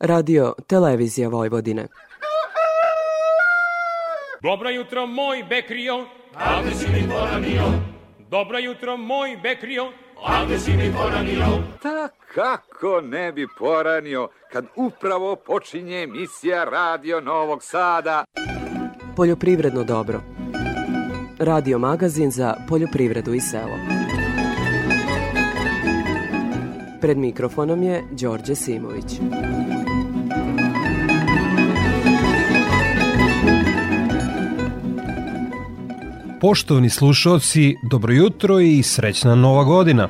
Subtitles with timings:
[0.00, 1.86] Radio Televizija Vojvodine.
[4.42, 7.62] Dobro jutro moj Bekrio, a gde si mi poranio?
[8.30, 9.84] Dobro jutro moj Bekrio,
[10.26, 11.46] a gde si mi poranio?
[11.82, 18.24] Ta kako ne bi poranio kad upravo počinje emisija Radio Novog Sada.
[19.16, 20.20] Poljoprivredno dobro.
[21.38, 23.76] Radio magazin za poljoprivredu i selo.
[27.00, 29.20] Pred mikrofonom je Đorđe Simović.
[36.40, 40.08] Poštovani slušalci, dobro jutro i srećna nova godina.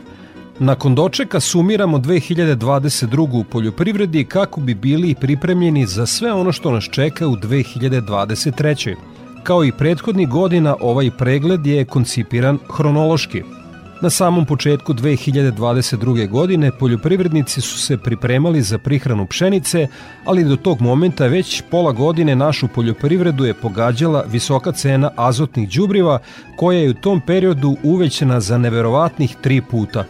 [0.58, 3.40] Nakon dočeka sumiramo 2022.
[3.40, 8.94] u poljoprivredi kako bi bili pripremljeni za sve ono što nas čeka u 2023.
[9.42, 13.42] Kao i prethodnih godina, ovaj pregled je koncipiran hronološki–
[14.02, 16.28] Na samom početku 2022.
[16.28, 19.86] godine poljoprivrednici su se pripremali za prihranu pšenice,
[20.24, 26.18] ali do tog momenta već pola godine našu poljoprivredu je pogađala visoka cena azotnih đubriva
[26.56, 30.04] koja je u tom periodu uvećena za neverovatnih tri puta.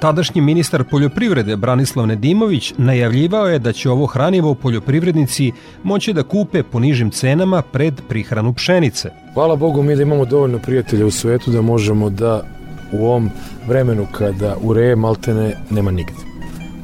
[0.00, 6.62] Tadašnji ministar poljoprivrede Branislav Nedimović najavljivao je da će ovo hranivo poljoprivrednici moći da kupe
[6.62, 9.10] po nižim cenama pred prihranu pšenice.
[9.34, 12.55] Hvala Bogu mi da imamo dovoljno prijatelja u svetu da možemo da
[12.92, 13.30] u ovom
[13.68, 16.26] vremenu kada ureje maltene nema nigde.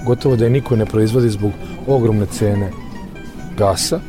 [0.07, 1.53] Gotovo da je niko ne proizvodi zbog
[1.87, 2.71] ogromne cene
[3.59, 4.01] gasa.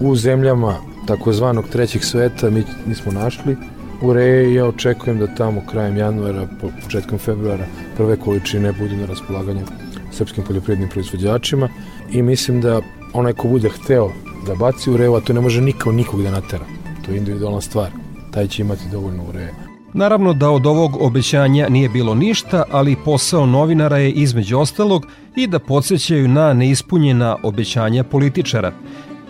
[0.00, 0.76] U zemljama
[1.06, 3.56] takozvanog trećeg sveta mi nismo našli
[4.02, 6.48] ureje i ja očekujem da tamo krajem januara,
[6.82, 9.66] početkom februara prve količine budu na raspolaganju
[10.12, 11.68] srpskim poljoprivrednim proizvođačima
[12.12, 12.80] i mislim da
[13.12, 14.10] onaj ko bude hteo
[14.46, 16.64] da baci ureju, a to ne može nikao nikog da natera.
[17.04, 17.90] To je individualna stvar.
[18.30, 19.73] Taj će imati dovoljno ureje.
[19.96, 25.06] Naravno da od ovog obećanja nije bilo ništa, ali posao novinara je između ostalog
[25.36, 28.72] i da podsjećaju na neispunjena obećanja političara.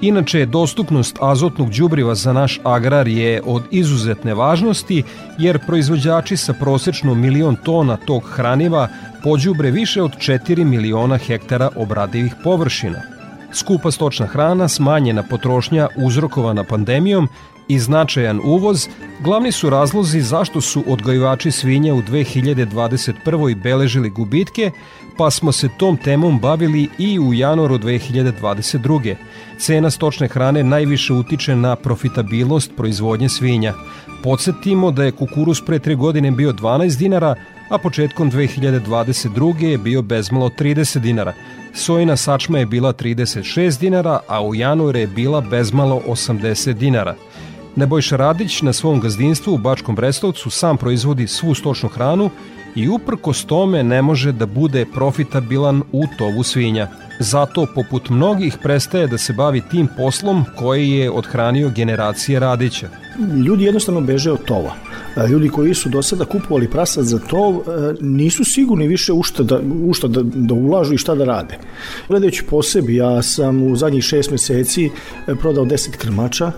[0.01, 5.03] Inače, dostupnost azotnog đubriva za naš agrar je od izuzetne važnosti,
[5.39, 8.89] jer proizvođači sa prosečno milion tona tog hraniva
[9.23, 13.01] pođubre više od 4 miliona hektara obradivih površina.
[13.53, 17.29] Skupa stočna hrana, smanjena potrošnja uzrokovana pandemijom
[17.69, 18.89] i značajan uvoz
[19.21, 23.63] glavni su razlozi zašto su odgajivači svinja u 2021.
[23.63, 24.71] beležili gubitke,
[25.17, 29.15] pa smo se tom temom bavili i u januaru 2022.
[29.59, 33.75] Cena stočne hrane najviše utiče na profitabilnost proizvodnje svinja.
[34.23, 37.35] Podsjetimo da je kukuruz pre tre godine bio 12 dinara,
[37.71, 39.63] a početkom 2022.
[39.63, 41.33] je bio bezmalo 30 dinara.
[41.75, 47.15] Sojina sačma je bila 36 dinara, a u januaru je bila bezmalo 80 dinara.
[47.77, 52.31] Nebojša Radić na svom gazdinstvu u Bačkom Brestovcu sam proizvodi svu stočnu hranu
[52.75, 56.89] i uprkos tome ne može da bude profitabilan u tovu svinja.
[57.21, 62.89] Zato, poput mnogih, prestaje da se bavi tim poslom koji je odhranio generacije Radića.
[63.47, 64.75] Ljudi jednostavno beže od tova.
[65.31, 67.61] Ljudi koji su do sada kupovali prasad za tov
[68.01, 71.59] nisu sigurni više u šta da, u šta da, da ulažu i šta da rade.
[72.09, 74.91] Gledajući po sebi, ja sam u zadnjih šest meseci
[75.41, 76.53] prodao 10 krmača,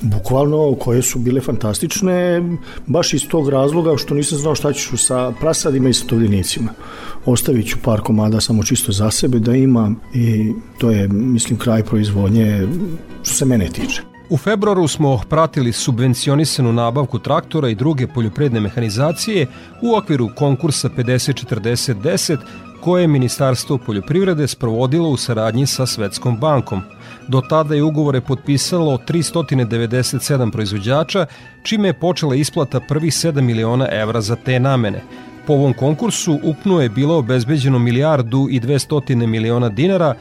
[0.00, 2.42] bukvalno koje su bile fantastične
[2.86, 6.70] baš iz tog razloga što nisam znao šta ću sa prasadima i sa tovljenicima.
[7.24, 11.82] Ostavit ću par komada samo čisto za sebe da ima i to je mislim kraj
[11.82, 12.68] proizvodnje
[13.22, 14.02] što se mene tiče.
[14.30, 19.46] U februaru smo pratili subvencionisanu nabavku traktora i druge poljopredne mehanizacije
[19.82, 22.36] u okviru konkursa 50-40-10
[22.80, 26.82] koje je Ministarstvo poljoprivrede sprovodilo u saradnji sa Svetskom bankom–
[27.30, 31.26] Do tada je ugovore potpisalo 397 proizvođača,
[31.62, 35.02] čime je počela isplata prvih 7 miliona evra za te namene.
[35.46, 40.14] Po ovom konkursu ukupno je bilo obezbeđeno milijardu i 200 miliona dinara,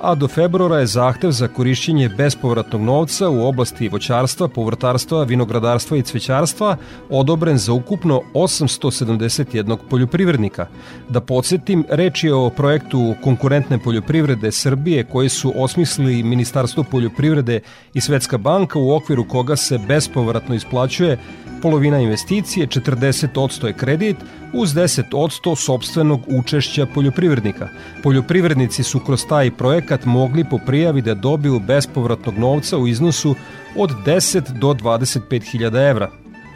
[0.00, 6.02] a do februara je zahtev za korišćenje bespovratnog novca u oblasti voćarstva, povrtarstva, vinogradarstva i
[6.02, 6.76] cvećarstva
[7.10, 10.66] odobren za ukupno 871 poljoprivrednika.
[11.08, 17.60] Da podsjetim, reč je o projektu konkurentne poljoprivrede Srbije koji su osmislili Ministarstvo poljoprivrede
[17.94, 21.18] i Svetska banka u okviru koga se bespovratno isplaćuje
[21.62, 24.16] polovina investicije, 40% je kredit,
[24.52, 27.68] uz 10% sobstvenog učešća poljoprivrednika.
[28.02, 29.50] Poljoprivrednici su kroz taj
[29.86, 33.34] projekat mogli po prijavi da dobiju bespovratnog novca u iznosu
[33.76, 36.10] od 10 do 25 hiljada evra.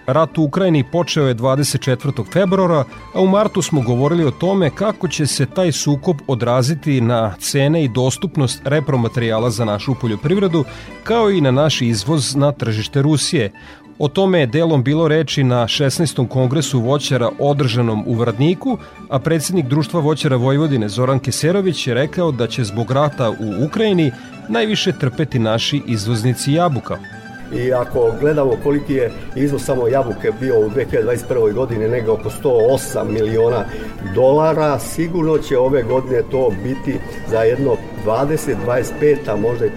[0.06, 2.32] Rat u Ukrajini počeo je 24.
[2.32, 2.84] februara,
[3.14, 7.84] a u martu smo govorili o tome kako će se taj sukob odraziti na cene
[7.84, 10.64] i dostupnost repromaterijala za našu poljoprivredu,
[11.04, 13.52] kao i na naš izvoz na tržište Rusije.
[14.02, 16.28] O tome je delom bilo reči na 16.
[16.28, 22.46] kongresu voćara održanom u Vradniku, a predsednik Društva voćara Vojvodine Zoran Keserović je rekao da
[22.46, 24.12] će zbog rata u Ukrajini
[24.48, 26.98] najviše trpeti naši izvoznici jabuka.
[27.54, 31.52] I ako gledamo koliki je izvoz samo jabuke bio u 2021.
[31.54, 33.64] godini, nego oko 108 miliona
[34.14, 36.98] dolara, sigurno će ove godine to biti
[37.30, 37.76] za jedno
[38.06, 39.70] 20, 25, a možda i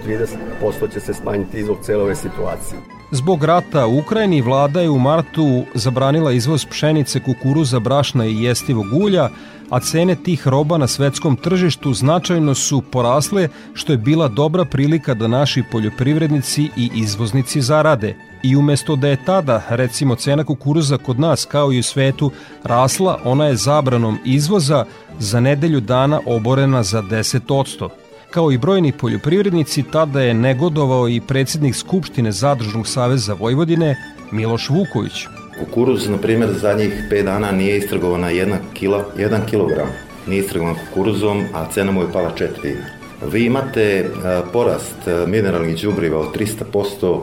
[0.62, 2.93] 30% će se smanjiti izvog cele ove situacije.
[3.14, 8.86] Zbog rata u Ukrajini vlada je u martu zabranila izvoz pšenice, kukuruza, brašna i jestivog
[8.92, 9.28] ulja,
[9.70, 15.14] a cene tih roba na svetskom tržištu značajno su porasle, što je bila dobra prilika
[15.14, 18.16] da naši poljoprivrednici i izvoznici zarade.
[18.42, 22.30] I umesto da je tada, recimo, cena kukuruza kod nas kao i u svetu
[22.64, 24.84] rasla, ona je zabranom izvoza
[25.18, 28.03] za nedelju dana oborena za 10%.
[28.34, 33.96] Kao i brojni poljoprivrednici, tada je negodovao i predsednik Skupštine Zadružnog saveza Vojvodine
[34.32, 35.12] Miloš Vuković.
[35.58, 39.86] Kukuruz, na primjer, zadnjih 5 dana nije istrgovana jedna kila, 1 kilogram.
[40.26, 42.86] Nije istrgovan kukuruzom, a cena mu je pala 4 dinara.
[43.32, 44.10] Vi imate
[44.52, 44.96] porast
[45.26, 46.36] mineralnih đubriva od
[46.72, 47.20] 300%,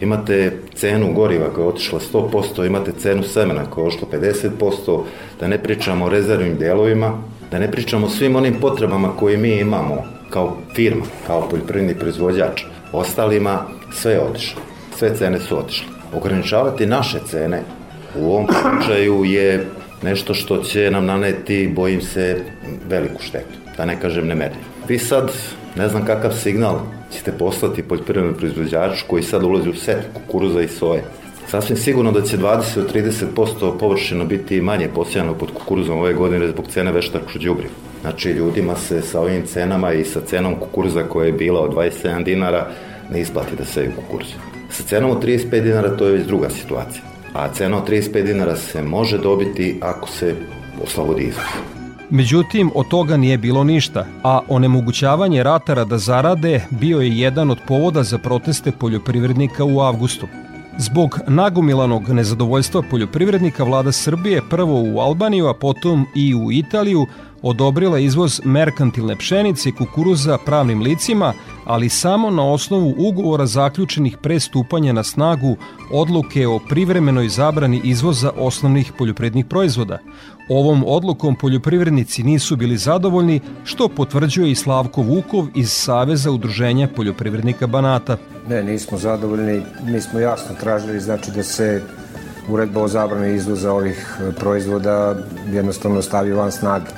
[0.00, 5.02] imate cenu goriva koja je otišla 100%, imate cenu semena koja je otišla 50%,
[5.40, 9.58] da ne pričamo o rezervnim delovima, da ne pričamo o svim onim potrebama koje mi
[9.58, 12.62] imamo kao firma, kao poljoprivredni proizvođač.
[12.92, 14.62] Ostalima sve je otišlo,
[14.98, 15.86] sve cene su otišle.
[16.12, 17.62] Ograničavati naše cene
[18.16, 19.66] u ovom slučaju je
[20.02, 22.44] nešto što će nam naneti, bojim se,
[22.88, 24.64] veliku štetu, da ne kažem nemerljivo.
[24.88, 25.32] Vi sad,
[25.76, 26.80] ne znam kakav signal
[27.12, 31.02] ćete poslati poljoprivrednom proizvođaču koji sad ulazi u set kukuruza i soje.
[31.50, 36.92] Sasvim sigurno da će 20-30% površina biti manje posijano pod kukuruzom ove godine zbog cene
[36.92, 37.89] veštačkog đubriva.
[38.00, 42.24] Znači, ljudima se sa ovim cenama i sa cenom kukuruza koja je bila od 27
[42.24, 42.66] dinara
[43.12, 44.28] ne isplati da seju kukuruz.
[44.70, 47.02] Sa cenom od 35 dinara to je već druga situacija.
[47.32, 50.34] A cena od 35 dinara se može dobiti ako se
[50.82, 51.44] oslobodi izvoz.
[52.10, 57.58] Međutim, od toga nije bilo ništa, a onemogućavanje ratara da zarade bio je jedan od
[57.68, 60.26] povoda za proteste poljoprivrednika u avgustu.
[60.78, 67.06] Zbog nagomilanog nezadovoljstva poljoprivrednika vlada Srbije prvo u Albaniju, a potom i u Italiju
[67.42, 71.32] odobrila izvoz merkantilne pšenice i kukuruza pravnim licima,
[71.64, 75.56] ali samo na osnovu ugovora zaključenih pre stupanja na snagu
[75.92, 79.98] odluke o privremenoj zabrani izvoza osnovnih poljoprivrednih proizvoda.
[80.48, 87.66] Ovom odlukom poljoprivrednici nisu bili zadovoljni, što potvrđuje i Slavko Vukov iz Saveza udruženja poljoprivrednika
[87.66, 88.16] Banata.
[88.48, 89.62] Ne, nismo zadovoljni.
[89.84, 91.82] Mi smo jasno tražili znači da se
[92.48, 95.16] uredba o zabrani izvoza ovih proizvoda
[95.52, 96.90] jednostavno stavi van snage.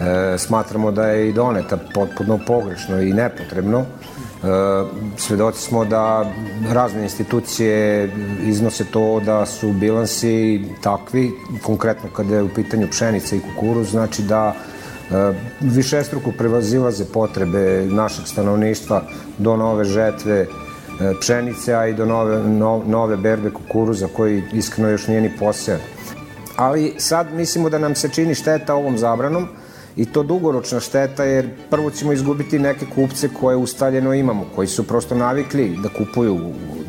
[0.00, 3.78] E, smatramo da je i doneta potpuno pogrešno i nepotrebno.
[3.80, 3.84] E,
[5.16, 6.32] svedoci smo da
[6.72, 8.10] razne institucije
[8.42, 11.32] iznose to da su bilansi takvi,
[11.62, 18.26] konkretno kada je u pitanju pšenica i kukuruz, znači da e, višestruko prevazilaze potrebe našeg
[18.26, 19.02] stanovništva
[19.38, 20.46] do nove žetve e,
[21.20, 25.80] pšenice, a i do nove, no, nove berbe kukuruza koji iskreno još nije ni posejan.
[26.56, 29.48] Ali sad mislimo da nam se čini šteta ovom zabranom,
[29.96, 34.86] i to dugoročna šteta jer prvo ćemo izgubiti neke kupce koje ustaljeno imamo, koji su
[34.86, 36.38] prosto navikli da kupuju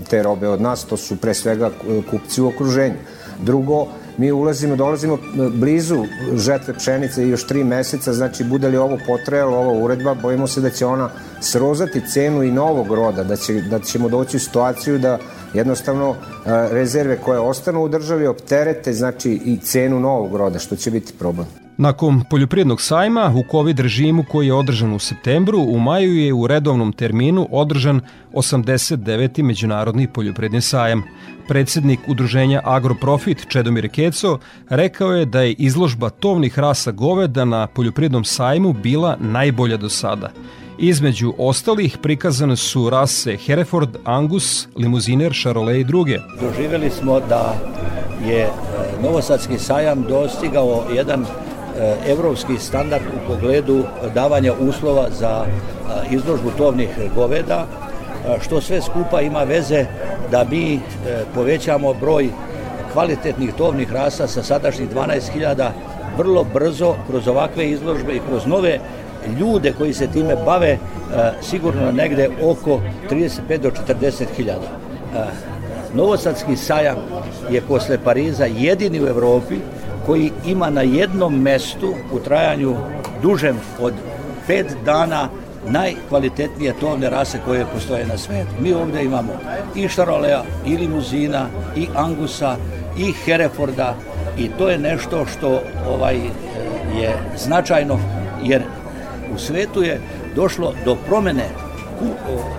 [0.09, 1.71] te robe od nas, to su pre svega
[2.12, 2.95] kupci u okruženju.
[3.44, 3.88] Drugo,
[4.18, 5.18] mi ulazimo, dolazimo
[5.54, 6.04] blizu
[6.36, 10.69] žetve pšenice još tri meseca, znači bude li ovo potrejalo, ova uredba, bojimo se da
[10.69, 11.09] će ona
[11.42, 15.19] srozati cenu i novog roda, da, će, da ćemo doći u situaciju da
[15.54, 16.16] jednostavno
[16.71, 21.67] rezerve koje ostanu u državi opterete, znači i cenu novog roda, što će biti problem.
[21.79, 26.47] Nakon poljoprivrednog sajma u COVID režimu koji je održan u septembru, u maju je u
[26.47, 28.01] redovnom terminu održan
[28.33, 29.43] 89.
[29.43, 31.03] Međunarodni poljoprivredni sajam.
[31.47, 38.23] Predsednik udruženja Agroprofit Čedomir Keco rekao je da je izložba tovnih rasa goveda na poljoprivrednom
[38.23, 40.31] sajmu bila najbolja do sada.
[40.79, 46.17] Između ostalih prikazane su rase Hereford, Angus, Limuziner, Charolais i druge.
[46.41, 47.55] Doživjeli smo da
[48.27, 48.51] je e,
[49.03, 51.25] Novosadski sajam dostigao jedan
[52.07, 55.45] evropski standard u pogledu davanja uslova za
[56.11, 57.65] izložbu tovnih goveda,
[58.41, 59.85] što sve skupa ima veze
[60.31, 60.79] da mi
[61.35, 62.29] povećamo broj
[62.93, 65.69] kvalitetnih tovnih rasa sa sadašnjih 12.000
[66.17, 68.79] vrlo brzo kroz ovakve izložbe i kroz nove
[69.39, 70.77] ljude koji se time bave
[71.41, 72.79] sigurno negde oko
[73.11, 74.67] 35 do 40 hiljada.
[75.93, 76.95] Novosadski sajam
[77.51, 79.55] je posle Pariza jedini u Evropi
[80.07, 82.76] koji ima na jednom mestu u trajanju
[83.21, 83.94] dužem od
[84.47, 85.30] pet dana
[85.69, 88.49] najkvalitetnije tovne rase koje postoje na svetu.
[88.59, 89.33] Mi ovde imamo
[89.76, 91.45] i Šarolea, i Limuzina,
[91.76, 92.56] i Angusa,
[92.97, 93.95] i Hereforda
[94.37, 96.16] i to je nešto što ovaj
[96.99, 97.99] je značajno
[98.44, 98.61] jer
[99.35, 100.02] u svetu je
[100.35, 101.45] došlo do promene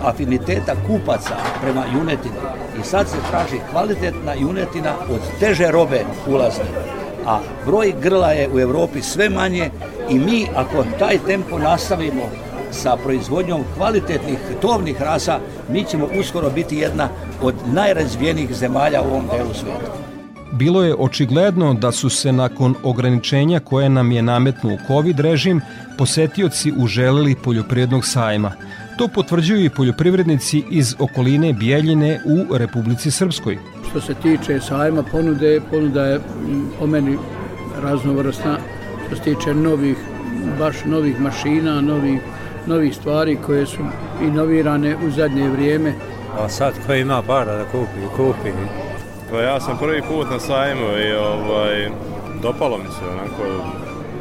[0.02, 2.34] afiniteta kupaca prema junetini
[2.80, 6.64] i sad se traži kvalitetna junetina od teže robe ulazne
[7.28, 9.70] a broj grla je u Evropi sve manje
[10.10, 12.22] i mi ako taj tempo nastavimo
[12.70, 17.08] sa proizvodnjom kvalitetnih tovnih rasa, mi ćemo uskoro biti jedna
[17.42, 19.92] od najrazvijenijih zemalja u ovom delu sveta.
[20.52, 25.60] Bilo je očigledno da su se nakon ograničenja koje nam je nametnuo COVID režim
[25.98, 28.52] posetioci uželeli poljoprivrednog sajma.
[28.98, 33.58] To potvrđuju i poljoprivrednici iz okoline Bijeljine u Republici Srpskoj.
[33.90, 36.20] Što se tiče sajma ponude, ponuda je
[36.78, 37.18] po meni
[37.82, 38.58] raznovrsna.
[39.06, 39.96] Što se tiče novih,
[40.58, 42.20] baš novih mašina, novih,
[42.66, 43.82] novih stvari koje su
[44.22, 45.92] inovirane u zadnje vrijeme.
[46.38, 48.50] A sad ko ima para da kupi, kupi.
[49.30, 51.90] Pa ja sam prvi put na sajmu i ovaj,
[52.42, 53.42] dopalo mi se onako,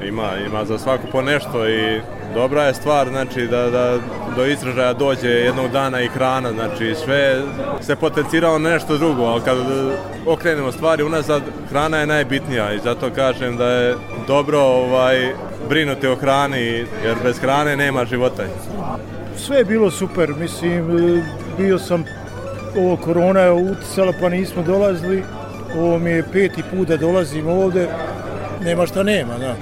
[0.07, 2.01] ima, ima za svaku po nešto i
[2.34, 3.98] dobra je stvar znači da, da
[4.36, 7.41] do izražaja dođe jednog dana i hrana, znači sve
[7.81, 9.57] se potenciralo na nešto drugo, ali kad
[10.25, 13.96] okrenemo stvari unazad, hrana je najbitnija i zato kažem da je
[14.27, 15.34] dobro ovaj,
[15.69, 18.43] brinuti o hrani, jer bez hrane nema života.
[19.38, 20.86] Sve je bilo super, mislim,
[21.57, 22.03] bio sam,
[22.77, 25.24] ovo korona je uticala pa nismo dolazili,
[25.77, 27.88] ovo mi je peti put da dolazim ovde,
[28.63, 29.55] nema šta nema, da.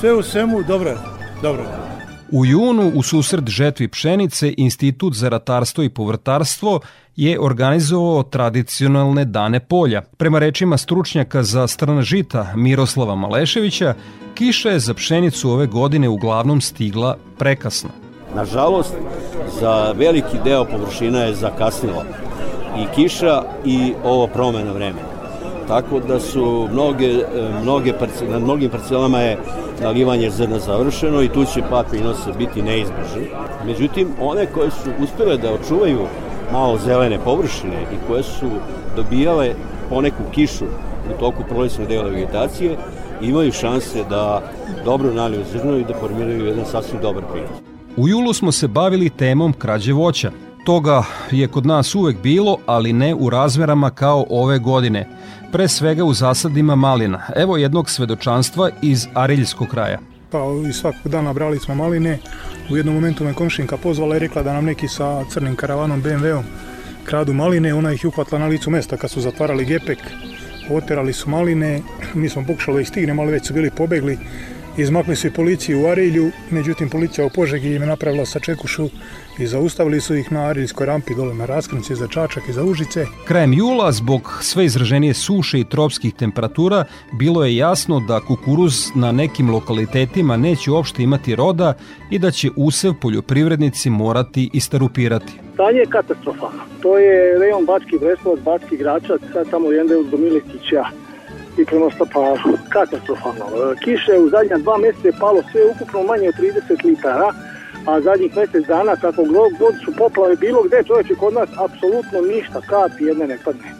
[0.00, 0.94] Sve u svemu, dobro,
[1.42, 1.85] dobro.
[2.32, 6.80] U junu, u susret žetvi pšenice, Institut za ratarstvo i povrtarstvo
[7.16, 10.02] je organizovao tradicionalne dane polja.
[10.16, 13.94] Prema rečima stručnjaka za strana žita Miroslava Maleševića,
[14.34, 17.90] kiša je za pšenicu ove godine uglavnom stigla prekasno.
[18.34, 18.94] Nažalost,
[19.60, 22.04] za veliki deo površina je zakasnilo
[22.78, 25.15] i kiša i ovo promena vremena.
[25.68, 27.08] Tako da su mnoge,
[27.62, 27.92] mnoge
[28.30, 29.38] na mnogim parcelama je
[29.82, 33.24] nalivanje zrna završeno i tu će pad prinosa biti neizbežan.
[33.66, 36.00] Međutim, one koje su uspele da očuvaju
[36.52, 38.50] malo zelene površine i koje su
[38.96, 39.54] dobijale
[39.88, 40.64] poneku kišu
[41.14, 42.76] u toku prolećnog dela vegetacije,
[43.22, 44.42] imaju šanse da
[44.84, 47.50] dobro naliju zrno i da formiraju jedan sasvim dobar prinos.
[47.96, 50.30] U julu smo se bavili temom krađe voća.
[50.66, 55.08] Toga je kod nas uvek bilo, ali ne u razmerama kao ove godine–
[55.56, 57.22] pre svega u zasadima malina.
[57.36, 59.98] Evo jednog svedočanstva iz Ariljskog kraja.
[60.30, 62.18] Pa i svakog dana brali smo maline.
[62.70, 66.44] U jednom momentu me komšinka pozvala i rekla da nam neki sa crnim karavanom BMW-om
[67.04, 67.74] kradu maline.
[67.74, 69.98] Ona ih je uhvatila na licu mesta kad su zatvarali gepek.
[70.70, 71.82] Oterali su maline.
[72.14, 74.18] Mi smo pokušali da ih stignemo, ali već su bili pobegli.
[74.78, 78.88] Izmakli su i policiju u Arilju, međutim policija u Požegi im je napravila sačekušu
[79.38, 83.06] i zaustavili su ih na Ariljskoj rampi dole na raskrnici za Čačak i za Užice.
[83.24, 89.12] Krajem jula, zbog sve izraženije suše i tropskih temperatura, bilo je jasno da kukuruz na
[89.12, 91.74] nekim lokalitetima neće uopšte imati roda
[92.10, 95.32] i da će usev poljoprivrednici morati istarupirati.
[95.54, 96.62] Stanje je katastrofalno.
[96.82, 100.84] To je rejon Bački Brestovac, Bački Gračac, sad tamo jende uz Domilikića
[101.58, 102.58] i prema Staparu.
[102.68, 103.44] Katastrofalno.
[103.84, 107.28] Kiše u zadnja dva mjeseca je palo sve ukupno manje od 30 litara,
[107.86, 109.22] a zadnjih mjesec dana kako
[109.58, 113.70] god su poplave bilo gde čovječe kod nas apsolutno ništa, kapi jedne ne padne.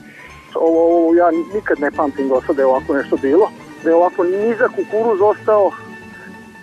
[0.54, 3.50] Ovo, ovo ja nikad ne pamtim do sada je ovako nešto bilo,
[3.84, 5.70] da je ovako nizak kukuruz ostao,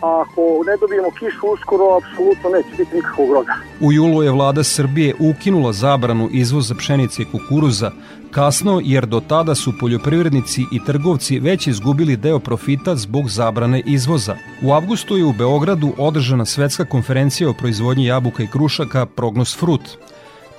[0.01, 3.53] ako ne dobijemo kišu uskoro, apsolutno neće biti nikakvog roda.
[3.79, 7.91] U julu je vlada Srbije ukinula zabranu izvoza pšenice i kukuruza,
[8.31, 14.35] kasno jer do tada su poljoprivrednici i trgovci već izgubili deo profita zbog zabrane izvoza.
[14.61, 19.97] U avgustu je u Beogradu održana svetska konferencija o proizvodnji jabuka i krušaka Prognos Fruit.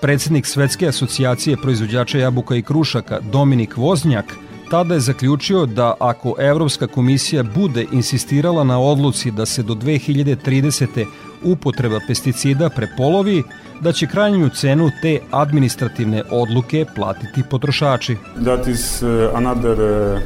[0.01, 4.35] Predsednik Svetske asocijacije proizvođača jabuka i krušaka Dominik Voznjak
[4.75, 11.07] tada je zaključio da ako Evropska komisija bude insistirala na odluci da se do 2030.
[11.43, 13.43] upotreba pesticida prepolovi,
[13.81, 18.17] da će krajnju cenu te administrativne odluke platiti potrošači.
[18.45, 20.21] That is uh, another uh,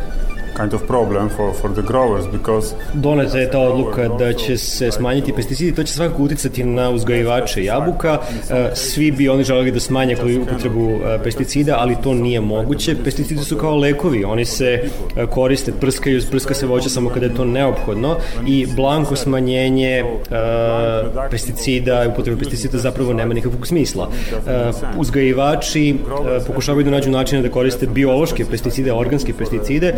[0.58, 4.90] kind of problem for, for the growers because Doneta je ta odluka da će se
[4.90, 8.18] smanjiti pesticidi, to će svakako uticati na uzgajivače jabuka.
[8.50, 12.96] E, svi bi oni želeli da smanje koju upotrebu e, pesticida, ali to nije moguće.
[13.04, 14.82] Pesticidi su kao lekovi, oni se
[15.16, 20.04] e, koriste, prskaju, prska se voća samo kada je to neophodno i blanko smanjenje
[21.30, 24.10] pesticida upotrebe pesticida zapravo nema nikakvog smisla.
[24.96, 25.96] Uzgajivači
[26.46, 29.94] pokušavaju da nađu načine da koriste biološke pesticide, organske pesticide,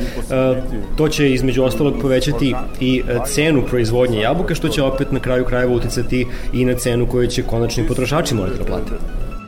[0.96, 5.44] to će između ostalog povećati i e, cenu proizvodnje jabuka, što će opet na kraju
[5.44, 8.92] krajeva uticati i na cenu koju će konačni potrošači morati da plate.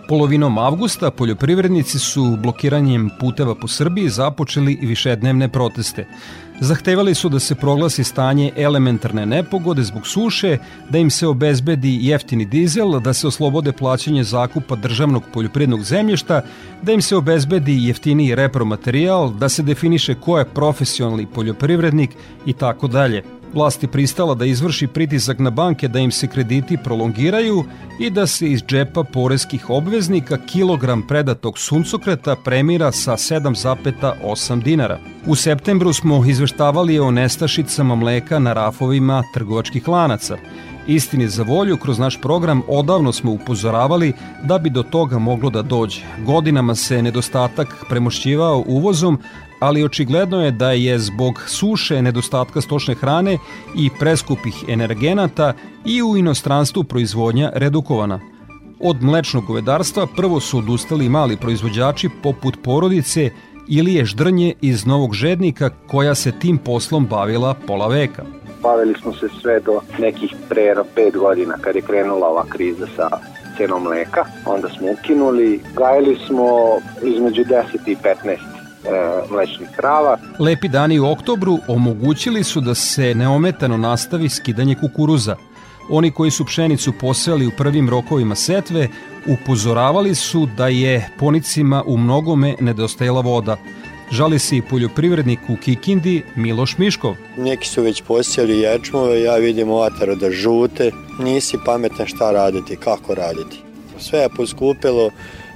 [0.09, 6.07] Polovinom avgusta poljoprivrednici su blokiranjem puteva po Srbiji započeli višednevne proteste.
[6.63, 10.59] Zahtevali su da se proglasi stanje elementarne nepogode zbog suše,
[10.91, 16.43] da im se obezbedi jeftini dizel, da se oslobode plaćanje zakupa državnog poljoprivrednog zemljišta,
[16.83, 22.11] da im se obezbedi jeftiniji repromaterijal, da se definiše ko je profesionalni poljoprivrednik
[22.47, 23.42] i tako dalje.
[23.55, 27.65] Vlast je pristala da izvrši pritisak na banke da im se krediti prolongiraju
[28.01, 34.99] i da se iz džepa poreskih obveznika kilogram predatog suncokreta premira sa 7,8 dinara.
[35.27, 40.37] U septembru smo izveštavali o nestašicama mleka na rafovima trgovačkih lanaca.
[40.87, 44.13] Istini za volju, kroz naš program odavno smo upozoravali
[44.45, 46.01] da bi do toga moglo da dođe.
[46.27, 49.19] Godinama se nedostatak premošćivao uvozom,
[49.63, 53.39] ali očigledno je da je zbog suše, nedostatka stočne hrane
[53.77, 55.53] i preskupih energenata
[55.85, 58.21] i u inostranstvu proizvodnja redukovana.
[58.81, 63.31] Od mlečnog govedarstva prvo su odustali mali proizvođači poput porodice
[63.69, 68.23] ili je ždrnje iz Novog Žednika koja se tim poslom bavila pola veka.
[68.63, 73.09] Bavili smo se sve do nekih pre 5 godina kad je krenula ova kriza sa
[73.57, 74.25] cenom mleka.
[74.47, 76.47] Onda smo ukinuli, gajili smo
[77.03, 78.52] između 10 i 15 e,
[79.31, 80.19] mlečnih krava.
[80.39, 85.37] Lepi dani u oktobru omogućili su da se neometano nastavi skidanje kukuruza.
[85.91, 88.89] Oni koji su pšenicu poseli u prvim rokovima setve
[89.27, 93.57] upozoravali su da je ponicima u mnogome nedostajala voda.
[94.11, 97.15] Žali se i poljoprivrednik u Kikindi Miloš Miškov.
[97.37, 100.91] Neki su već posjeli ječmove, ja vidim ovataro da žute.
[101.19, 103.59] Nisi pametan šta raditi, kako raditi.
[103.99, 105.11] Sve je poskupilo,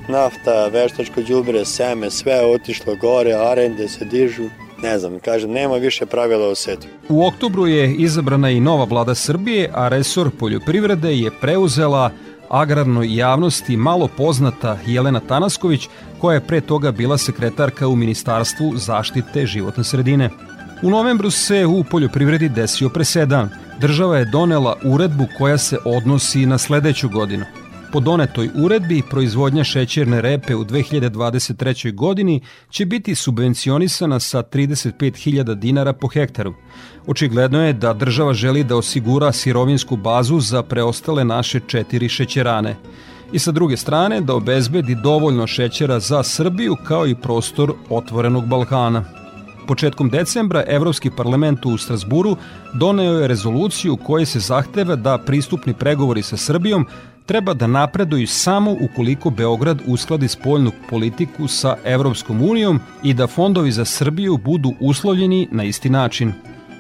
[0.09, 4.49] nafta, veštačko đubre, seme, sve otišlo gore, arende se dižu,
[4.83, 6.91] ne znam, kažem, nema više pravila o setvi.
[7.09, 12.11] U oktobru je izabrana i nova vlada Srbije, a resor poljoprivrede je preuzela
[12.49, 15.89] agrarnoj javnosti malo poznata Jelena Tanasković,
[16.21, 20.31] koja je pre toga bila sekretarka u Ministarstvu zaštite životne sredine.
[20.83, 23.51] U novembru se u poljoprivredi desio presedan.
[23.81, 27.45] Država je donela uredbu koja se odnosi na sledeću godinu.
[27.93, 31.95] Po donetoj uredbi, proizvodnja šećerne repe u 2023.
[31.95, 36.55] godini će biti subvencionisana sa 35.000 dinara po hektaru.
[37.07, 42.77] Očigledno je da država želi da osigura sirovinsku bazu za preostale naše četiri šećerane
[43.33, 49.05] i sa druge strane da obezbedi dovoljno šećera za Srbiju kao i prostor otvorenog Balkana.
[49.67, 52.37] Početkom decembra Evropski parlament u Strasburu
[52.75, 56.87] doneo je rezoluciju kojoj se zahteva da pristupni pregovori sa Srbijom
[57.27, 63.73] treba da napreduju samo ukoliko Beograd uskladi spoljnu politiku sa Evropskom unijom i da fondovi
[63.73, 66.33] za Srbiju budu uslovljeni na isti način.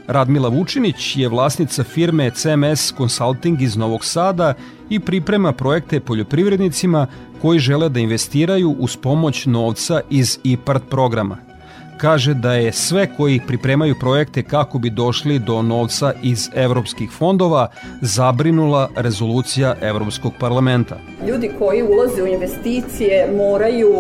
[0.07, 4.55] Radmila Vučinić je vlasnica firme CMS Consulting iz Novog Sada
[4.91, 7.07] i priprema projekte poljoprivrednicima
[7.43, 11.56] koji žele da investiraju uz pomoć novca iz IPART programa
[11.97, 17.69] kaže da je sve koji pripremaju projekte kako bi došli do novca iz evropskih fondova
[18.01, 20.97] zabrinula rezolucija Evropskog parlamenta.
[21.29, 23.93] Ljudi koji ulaze u investicije moraju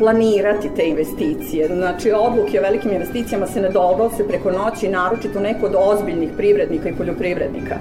[0.00, 1.68] planirati te investicije.
[1.68, 6.88] Znači, odluke o velikim investicijama se ne donose preko noći, naročito neko od ozbiljnih privrednika
[6.88, 7.78] i poljoprivrednika.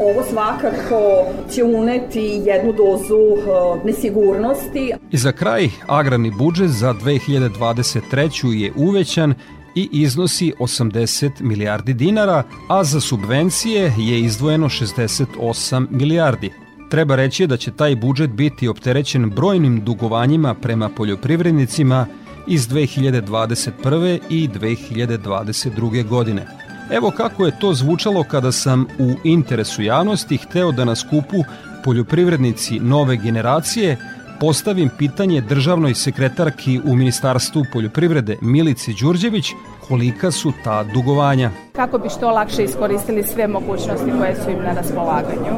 [0.00, 4.92] Ovo svakako će uneti jednu dozu uh, nesigurnosti.
[5.10, 8.52] I za kraj, agrarni budžet za 2023.
[8.52, 9.34] je uvećan
[9.74, 16.67] i iznosi 80 milijardi dinara, a za subvencije je izdvojeno 68 milijardi.
[16.88, 22.06] Treba reći da će taj budžet biti opterećen brojnim dugovanjima prema poljoprivrednicima
[22.46, 24.18] iz 2021.
[24.30, 26.08] i 2022.
[26.08, 26.46] godine.
[26.90, 31.36] Evo kako je to zvučalo kada sam u interesu javnosti hteo da na skupu
[31.84, 33.96] poljoprivrednici nove generacije
[34.40, 39.46] postavim pitanje državnoj sekretarki u Ministarstvu poljoprivrede Milici Đurđević
[39.88, 41.50] kolika su ta dugovanja.
[41.72, 45.54] Kako bi što lakše iskoristili sve mogućnosti koje su im na raspolaganju.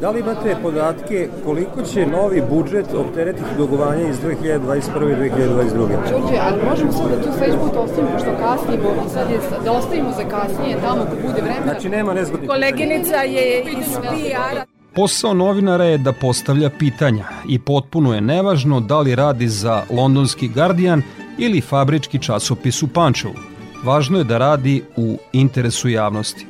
[0.00, 5.26] Da li imate podatke koliko će novi budžet opteretiti dugovanja iz 2021.
[5.26, 5.72] i 2022.
[5.76, 9.72] Đurđe, ali možemo samo da tu sledeći put ostavimo što kasnije, i sad je, da
[9.72, 11.72] ostavimo za kasnije tamo kad bude vremena.
[11.72, 12.50] Znači nema nezgodnih.
[12.50, 14.69] Koleginica je iz PR-a.
[14.94, 20.48] Posao novinara je da postavlja pitanja i potpuno je nevažno da li radi za londonski
[20.48, 21.02] Guardian
[21.38, 23.34] ili fabrički časopis u Pančevu.
[23.84, 26.46] Važno je da radi u interesu javnosti.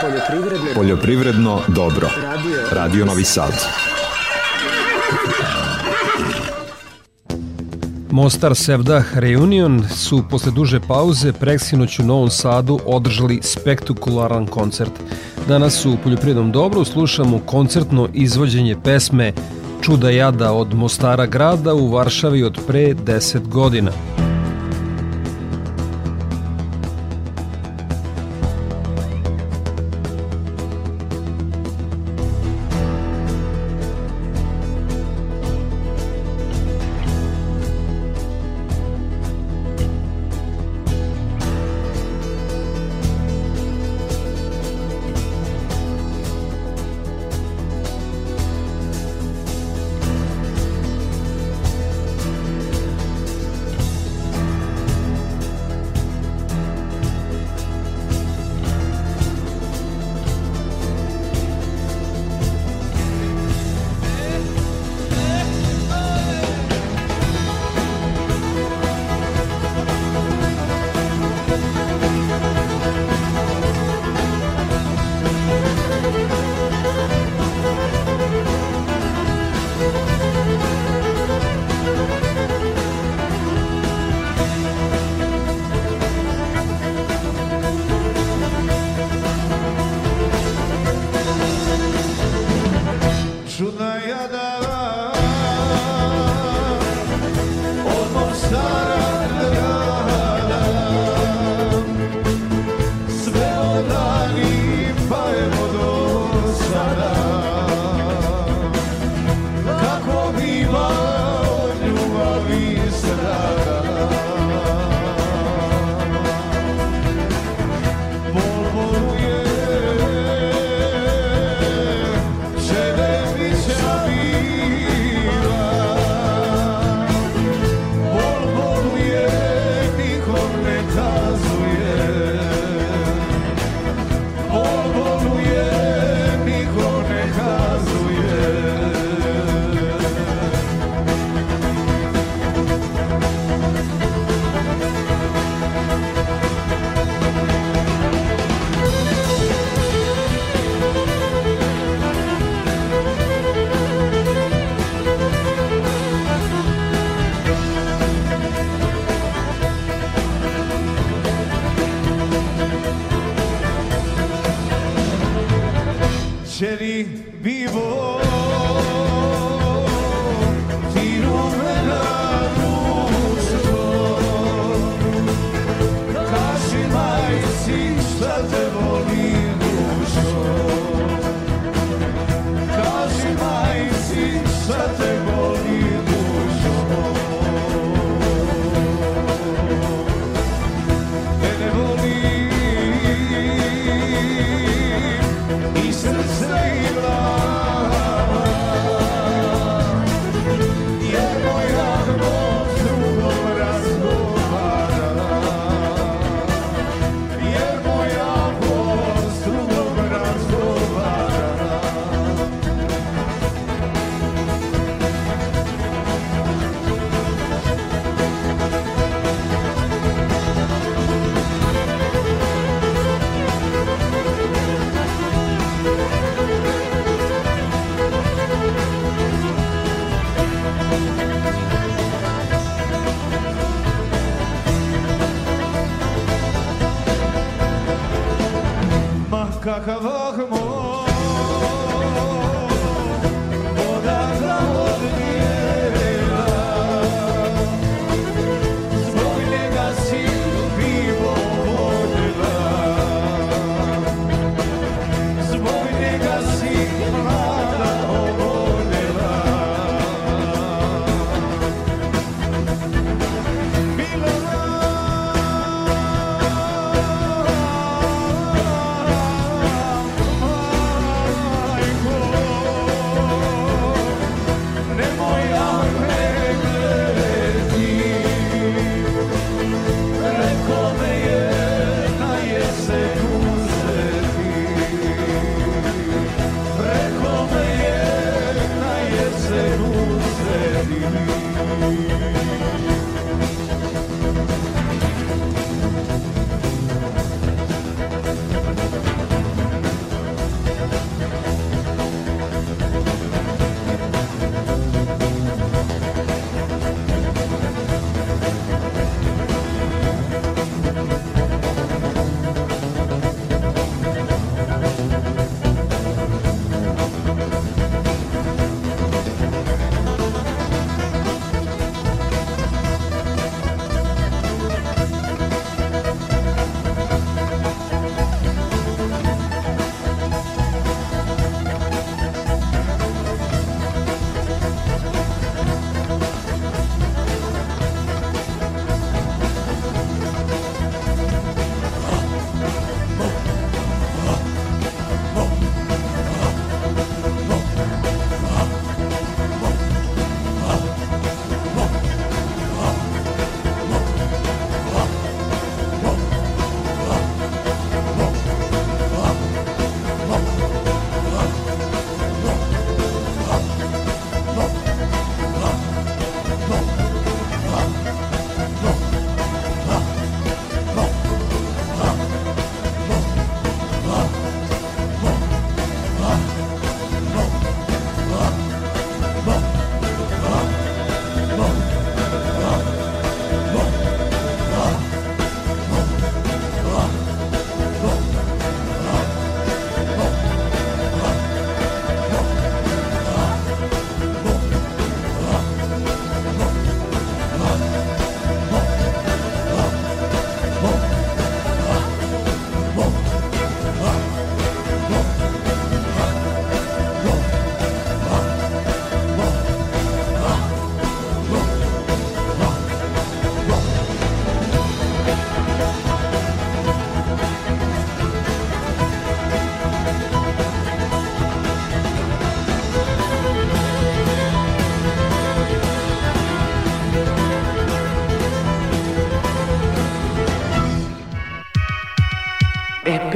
[0.00, 2.08] Poljoprivredno, Poljoprivredno dobro.
[2.22, 3.52] Radio, Radio Novi Sad.
[8.10, 14.92] Mostar Sevdah Reunion su posle duže pauze preksinoć u Novom Sadu održali spektakularan koncert.
[15.48, 19.32] Danas u Poljoprivrednom dobru slušamo koncertno izvođenje pesme
[19.80, 23.90] Čuda jada od Mostara grada u Varšavi od pre 10 godina.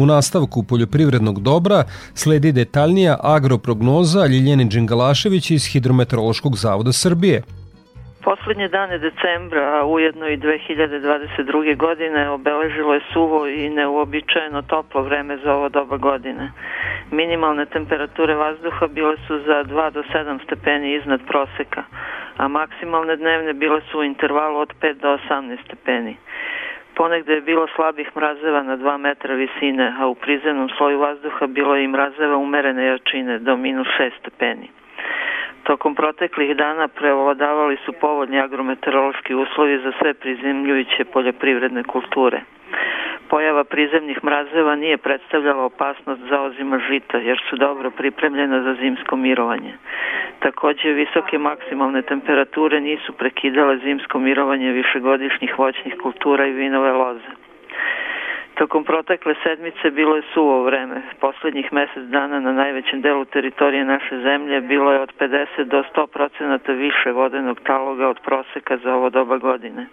[0.00, 1.78] U nastavku poljoprivrednog dobra
[2.22, 7.42] sledi detaljnija agroprognoza Ljiljene Đingalašević iz Hidrometeorološkog zavoda Srbije.
[8.28, 11.76] Poslednje dane decembra, a ujedno i 2022.
[11.76, 16.52] godine, obeležilo je suvo i neuobičajeno toplo vreme za ovo doba godine.
[17.10, 21.82] Minimalne temperature vazduha bile su za 2 do 7 stepeni iznad proseka,
[22.36, 26.16] a maksimalne dnevne bile su u intervalu od 5 do 18 stepeni.
[26.98, 31.76] Ponegde je bilo slabih mrazeva na 2 metra visine, a u prizemnom sloju vazduha bilo
[31.76, 34.68] je i mrazeva umerene jačine do minus 6 stepeni.
[35.62, 42.40] Tokom proteklih dana prevladavali su povodni agrometeorološki uslovi za sve prizemljujuće poljoprivredne kulture.
[43.28, 49.16] Pojava prizemnih mrazeva nije predstavljala opasnost za ozima žita, jer su dobro pripremljena za zimsko
[49.16, 49.72] mirovanje.
[50.38, 57.30] Takođe, visoke maksimalne temperature nisu prekidale zimsko mirovanje višegodišnjih voćnih kultura i vinove loze.
[58.58, 61.02] Tokom protekle sedmice bilo je suvo vreme.
[61.20, 66.06] Poslednjih mesec dana na najvećem delu teritorije naše zemlje bilo je od 50 do 100
[66.06, 69.86] procenata više vodenog taloga od proseka za ovo doba godine.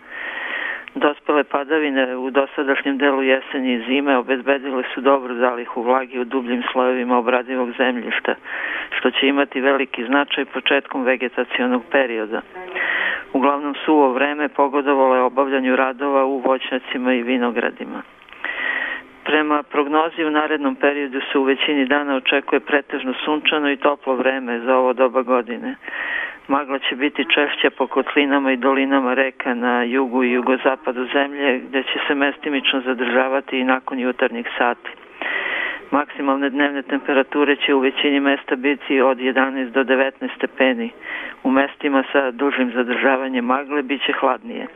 [0.95, 6.63] Dospele padavine u dosadašnjem delu jesenje i zime obezbedile su dobru zalihu vlagi u dubljim
[6.71, 8.35] slojevima obradivog zemljišta,
[8.97, 12.41] što će imati veliki značaj početkom vegetacionog perioda.
[13.33, 18.01] Uglavnom suvo vreme pogodovalo je obavljanju radova u voćnjacima i vinogradima.
[19.25, 24.59] Prema prognozi u narednom periodu se u većini dana očekuje pretežno sunčano i toplo vreme
[24.59, 25.75] za ovo doba godine.
[26.47, 31.83] Magla će biti češća po kotlinama i dolinama reka na jugu i jugozapadu zemlje, gde
[31.83, 34.89] će se mestimično zadržavati i nakon jutarnjih sati.
[35.95, 40.89] Maksimalne dnevne temperature će u većini mesta biti od 11 do 19 stepeni.
[41.43, 44.67] U mestima sa dužim zadržavanjem magle biće hladnije.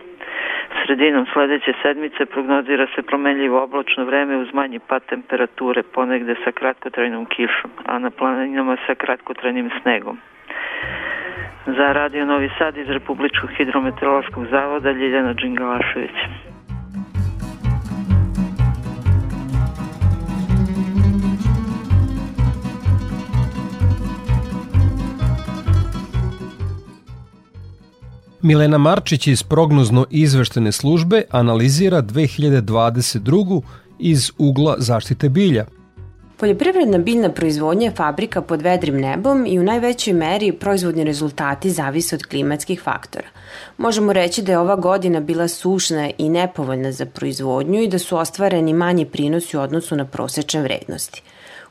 [0.85, 7.25] Sredinom sledeće sedmice prognozira se promenljivo oblačno vreme uz manji pad temperature, ponegde sa kratkotrajnom
[7.25, 10.17] kišom, a na planinama sa kratkotrajnim snegom.
[11.65, 16.17] Za Radio Novi Sad iz Republičkog hidrometeorološkog zavoda Ljiljana Đingalašević.
[28.41, 33.61] Milena Marčić iz prognozno izveštene službe analizira 2022.
[33.99, 35.65] iz ugla zaštite bilja.
[36.37, 42.15] Poljoprivredna biljna proizvodnja je fabrika pod vedrim nebom i u najvećoj meri proizvodni rezultati zavise
[42.15, 43.27] od klimatskih faktora.
[43.77, 48.17] Možemo reći da je ova godina bila sušna i nepovoljna za proizvodnju i da su
[48.17, 51.23] ostvareni manji prinosi u odnosu na prosečne vrednosti.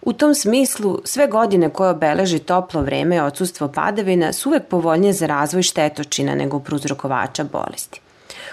[0.03, 5.13] U tom smislu, sve godine koje obeleži toplo vreme i odsustvo padavina su uvek povoljnije
[5.13, 8.01] za razvoj štetočina nego prouzrokovača bolesti.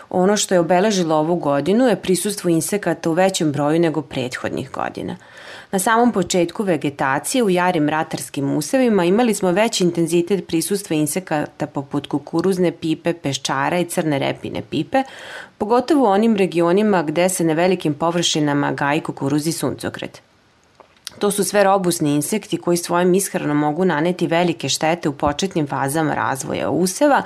[0.09, 5.15] Ono što je obeležilo ovu godinu je prisustvo insekata u većem broju nego prethodnih godina.
[5.71, 12.07] Na samom početku vegetacije u jarim ratarskim usevima imali smo veći intenzitet prisustva insekata poput
[12.07, 15.03] kukuruzne pipe, peščara i crne repine pipe,
[15.57, 20.21] pogotovo u onim regionima gde se na velikim površinama gaji kukuruz i suncokret.
[21.19, 26.13] To su sve robusni insekti koji svojim ishranom mogu naneti velike štete u početnim fazama
[26.13, 27.21] razvoja useva,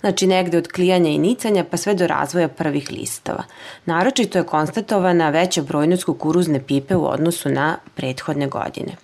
[0.00, 3.44] znači negde od klijanja i nicanja pa sve do razvoja prvih listova.
[3.84, 8.96] Naročito je konstatovana veća brojnost kukuruzne pipe u odnosu na prethodne godine.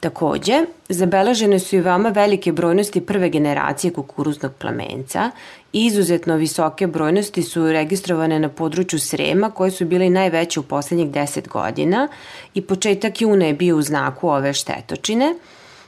[0.00, 0.54] Takođe,
[0.88, 5.30] zabeležene su i veoma velike brojnosti prve generacije kukuruznog plamenca.
[5.72, 11.10] I izuzetno visoke brojnosti su registrovane na području Srema koje su bile najveće u poslednjih
[11.10, 12.08] 10 godina
[12.54, 15.34] i početak juna je bio u znaku ove štetočine–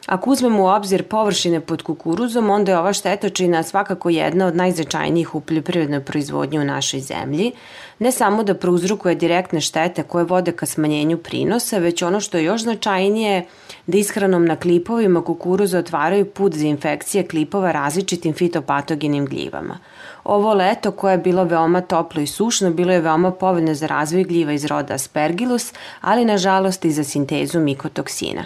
[0.06, 5.34] Ako uzmemo u obzir površine pod kukuruzom, onda je ova štetočina svakako jedna od najznačajnijih
[5.34, 7.52] u poljoprivrednoj proizvodnji u našoj zemlji.
[7.98, 12.44] Ne samo da prouzrukuje direktne štete koje vode ka smanjenju prinosa, već ono što je
[12.44, 13.46] još značajnije
[13.86, 19.78] da ishranom na klipovima kukuruza otvaraju put za infekcije klipova različitim fitopatogenim gljivama.
[20.24, 24.24] Ovo leto koje je bilo veoma toplo i sušno bilo je veoma povoljno za razvoj
[24.24, 28.44] gljiva iz roda Aspergillus, ali nažalost i za sintezu mikotoksina.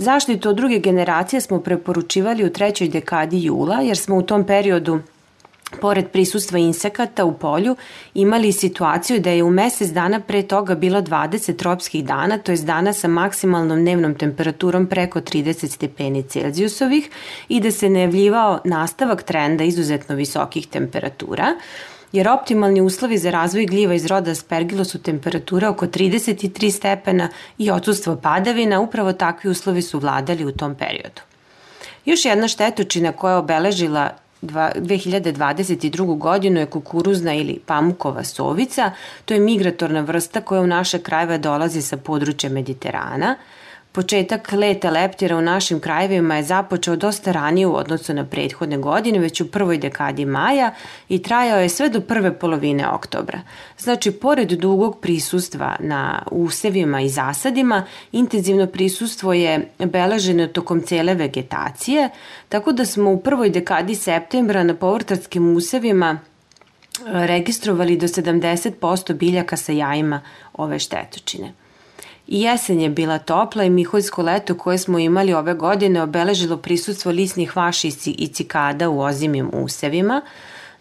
[0.00, 5.00] Zaštitu od druge generacije smo preporučivali u trećoj dekadi jula, jer smo u tom periodu
[5.80, 7.76] pored prisustva insekata u polju,
[8.14, 12.58] imali situaciju da je u mesec dana pre toga bilo 20 tropskih dana, to je
[12.58, 17.10] dana sa maksimalnom dnevnom temperaturom preko 30 stepeni Celzijusovih
[17.48, 21.54] i da se najavljivao nastavak trenda izuzetno visokih temperatura
[22.12, 27.70] jer optimalni uslovi za razvoj gljiva iz roda aspergilo su temperatura oko 33 stepena i
[27.70, 31.20] odsustvo padavina, upravo takvi uslovi su vladali u tom periodu.
[32.04, 34.10] Još jedna štetočina koja je obeležila
[34.42, 36.18] 2022.
[36.18, 38.92] godinu je kukuruzna ili pamukova sovica.
[39.24, 43.36] To je migratorna vrsta koja u naše krajeve dolazi sa područja Mediterana.
[43.92, 49.18] Početak leta leptira u našim krajevima je započeo dosta ranije u odnosu na prethodne godine,
[49.18, 50.74] već u prvoj dekadi maja
[51.08, 53.40] i trajao je sve do prve polovine oktobra.
[53.78, 62.08] Znači, pored dugog prisustva na usevima i zasadima, intenzivno prisustvo je beleženo tokom cele vegetacije,
[62.48, 66.18] tako da smo u prvoj dekadi septembra na povrtarskim usevima
[67.06, 70.20] registrovali do 70% biljaka sa jajima
[70.52, 71.52] ove štetočine.
[72.30, 77.12] I jesen je bila topla i miholjsko leto koje smo imali ove godine obeležilo prisutstvo
[77.12, 80.22] lisnih vaši i cikada u ozimim usevima.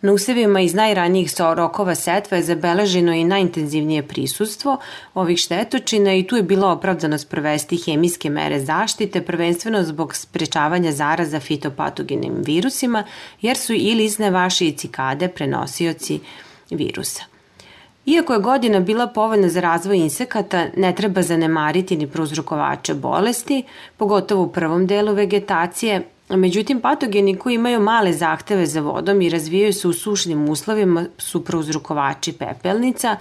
[0.02, 4.78] Na usevima iz najranijih rokova setva je zabeleženo i najintenzivnije prisustvo
[5.14, 11.40] ovih štetočina i tu je bilo opravdano sprovesti hemijske mere zaštite, prvenstveno zbog sprečavanja zaraza
[11.40, 13.04] fitopatogenim virusima,
[13.42, 16.20] jer su i lisne vaši i cikade prenosioci
[16.70, 17.39] virusa.
[18.10, 23.64] Iako je godina bila povoljna za razvoj insekata, ne treba zanemariti ni prouzrokovače bolesti,
[23.98, 29.74] pogotovo u prvom delu vegetacije, Međutim, patogeni koji imaju male zahteve za vodom i razvijaju
[29.74, 33.16] se u sušnim uslovima su prouzrokovači pepelnica.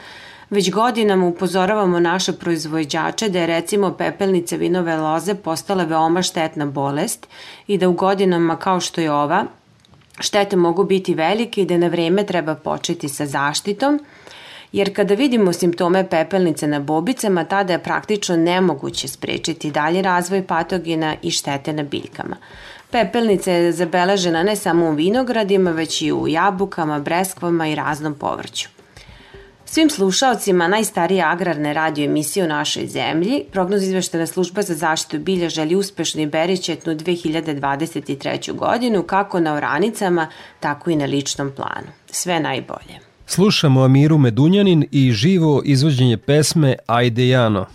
[0.51, 7.29] Već godinama upozoravamo naše proizvođače da je recimo pepelnica vinove loze postala veoma štetna bolest
[7.67, 9.45] i da u godinama kao što je ova,
[10.21, 14.01] štete mogu biti velike i da na vreme treba početi sa zaštitom–
[14.73, 21.17] jer kada vidimo simptome pepelnice na bobicama, tada je praktično nemoguće sprečiti dalje razvoj patogena
[21.23, 22.37] i štete na biljkama.
[22.91, 28.69] Pepelnica je zabeležena ne samo u vinogradima, već i u jabukama, breskvama i raznom povrću.
[29.65, 35.49] Svim slušalcima najstarije agrarne radio emisije u našoj zemlji, prognoz izveštena služba za zaštitu bilja
[35.49, 38.53] želi uspešno i beričetnu 2023.
[38.53, 40.29] godinu kako na oranicama,
[40.61, 41.93] tako i na ličnom planu.
[42.11, 43.08] Sve najbolje.
[43.31, 47.67] Slušamo Amiru Medunjanin i živo izvođenje pesme Ajde Jano.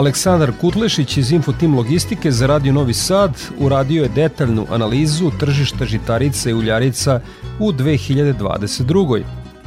[0.00, 6.50] Aleksandar Kutlešić iz Infotim Logistike za Radio Novi Sad uradio je detaljnu analizu tržišta žitarica
[6.50, 7.20] i uljarica
[7.58, 9.22] u 2022.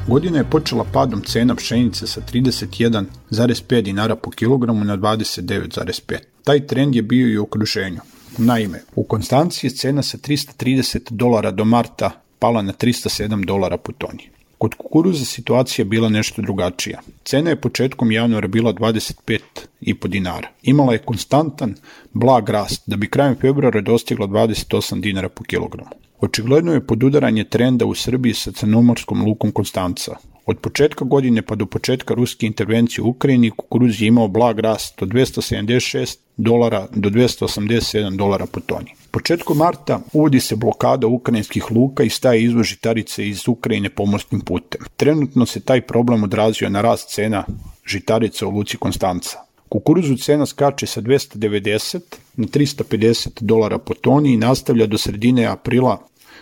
[0.08, 6.18] Godina je počela padom cena pšenice sa 31,5 dinara po kilogramu na 29,5.
[6.44, 8.00] Taj trend je bio i u okruženju.
[8.38, 13.92] Naime, u Konstanciji je cena sa 330 dolara do marta pala na 307 dolara po
[13.92, 14.30] toni.
[14.58, 17.00] Kod kukuruza situacija bila nešto drugačija.
[17.26, 20.48] Cena je početkom januara bila 25,5 dinara.
[20.64, 21.76] Imala je konstantan,
[22.14, 25.90] blag rast, da bi krajem februara dostigla 28 dinara po kilogramu.
[26.20, 30.16] Očigledno je podudaranje trenda u Srbiji sa crnomorskom lukom Konstanca.
[30.46, 35.02] Od početka godine pa do početka ruske intervencije u Ukrajini kukuruz je imao blag rast
[35.02, 38.96] od 276 dolara do 287 dolara po toni.
[39.12, 44.82] Početkom marta uvodi se blokada ukrajinskih luka i staje izvoz žitarice iz Ukrajine pomorskim putem.
[44.98, 47.46] Trenutno se taj problem odrazio na rast cena
[47.88, 49.38] žitarica u luci Konstanca.
[49.70, 52.00] Kukuruzu cena skače sa 290
[52.36, 55.98] na 350 dolara po toni i nastavlja do sredine aprila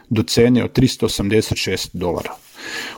[0.09, 2.35] do cene od 386 dolara.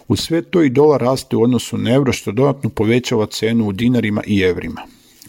[0.07, 3.71] U sve to i dolar raste u odnosu na euro što dodatno povećava cenu u
[3.71, 4.81] dinarima i evrima.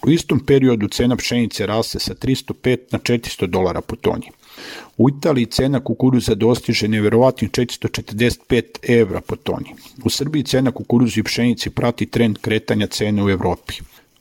[0.07, 4.31] U istom periodu cena pšenice raste sa 305 na 400 dolara po toni.
[4.97, 9.75] U Italiji cena kukuruza dostiže neverovatnih 445 evra po toni.
[10.05, 13.75] U Srbiji cena kukuruza i pšenici prati trend kretanja cene u Evropi.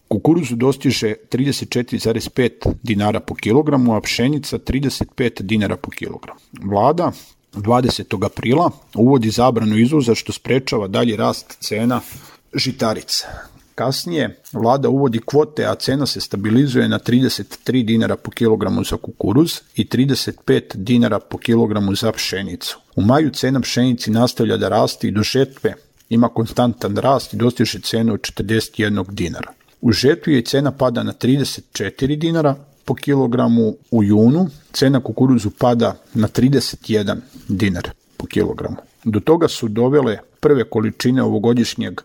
[0.07, 6.39] Kukuruzu dostiže 34,5 dinara po kilogramu, a pšenica 35 dinara po kilogramu.
[6.61, 7.11] Vlada
[7.55, 8.25] 20.
[8.25, 12.01] aprila uvodi zabranu izvoza što sprečava dalji rast cena
[12.53, 13.27] žitarica.
[13.75, 19.59] Kasnije vlada uvodi kvote, a cena se stabilizuje na 33 dinara po kilogramu za kukuruz
[19.75, 22.77] i 35 dinara po kilogramu za pšenicu.
[22.95, 25.73] U maju cena pšenici nastavlja da raste i do žetve
[26.09, 29.51] ima konstantan rast i dostiže cenu od 41 dinara.
[29.81, 32.55] U žetvi je cena pada na 34 dinara,
[32.85, 37.17] po kilogramu u junu, cena kukuruzu pada na 31
[37.47, 38.77] dinar po kilogramu.
[39.03, 42.01] Do toga su dovele prve količine ovogodišnjeg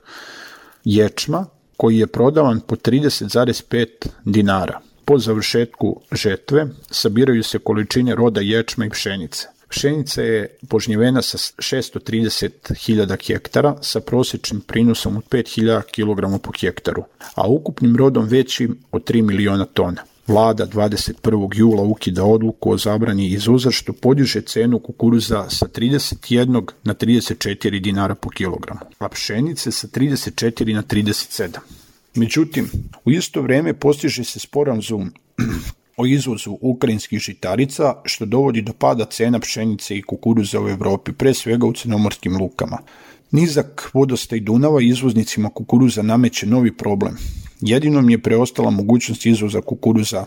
[0.84, 3.86] ječma koji je prodavan po 30,5
[4.24, 4.80] dinara.
[5.04, 9.46] Po završetku žetve sabiraju se količine roda ječma i pšenice.
[9.68, 17.04] Pšenica je požnjevena sa 630.000 hektara sa prosječnim prinosom od 5.000 kg po hektaru,
[17.34, 20.02] a ukupnim rodom većim od 3 miliona tona.
[20.28, 21.48] Vlada 21.
[21.54, 28.14] jula ukida odluku o zabrani izvoza što podiže cenu kukuruza sa 31 na 34 dinara
[28.14, 31.58] po kilogramu, a pšenice sa 34 na 37.
[32.14, 32.70] Međutim,
[33.04, 35.12] u isto vreme postiže se sporazum
[35.96, 41.34] o izvozu ukrajinskih žitarica, što dovodi do pada cena pšenice i kukuruza u Evropi, pre
[41.34, 42.78] svega u crnomorskim lukama.
[43.30, 47.16] Nizak vodostaj Dunava izvoznicima kukuruza nameće novi problem.
[47.60, 50.24] Jedino mi je preostala mogućnost izvoza kukuruza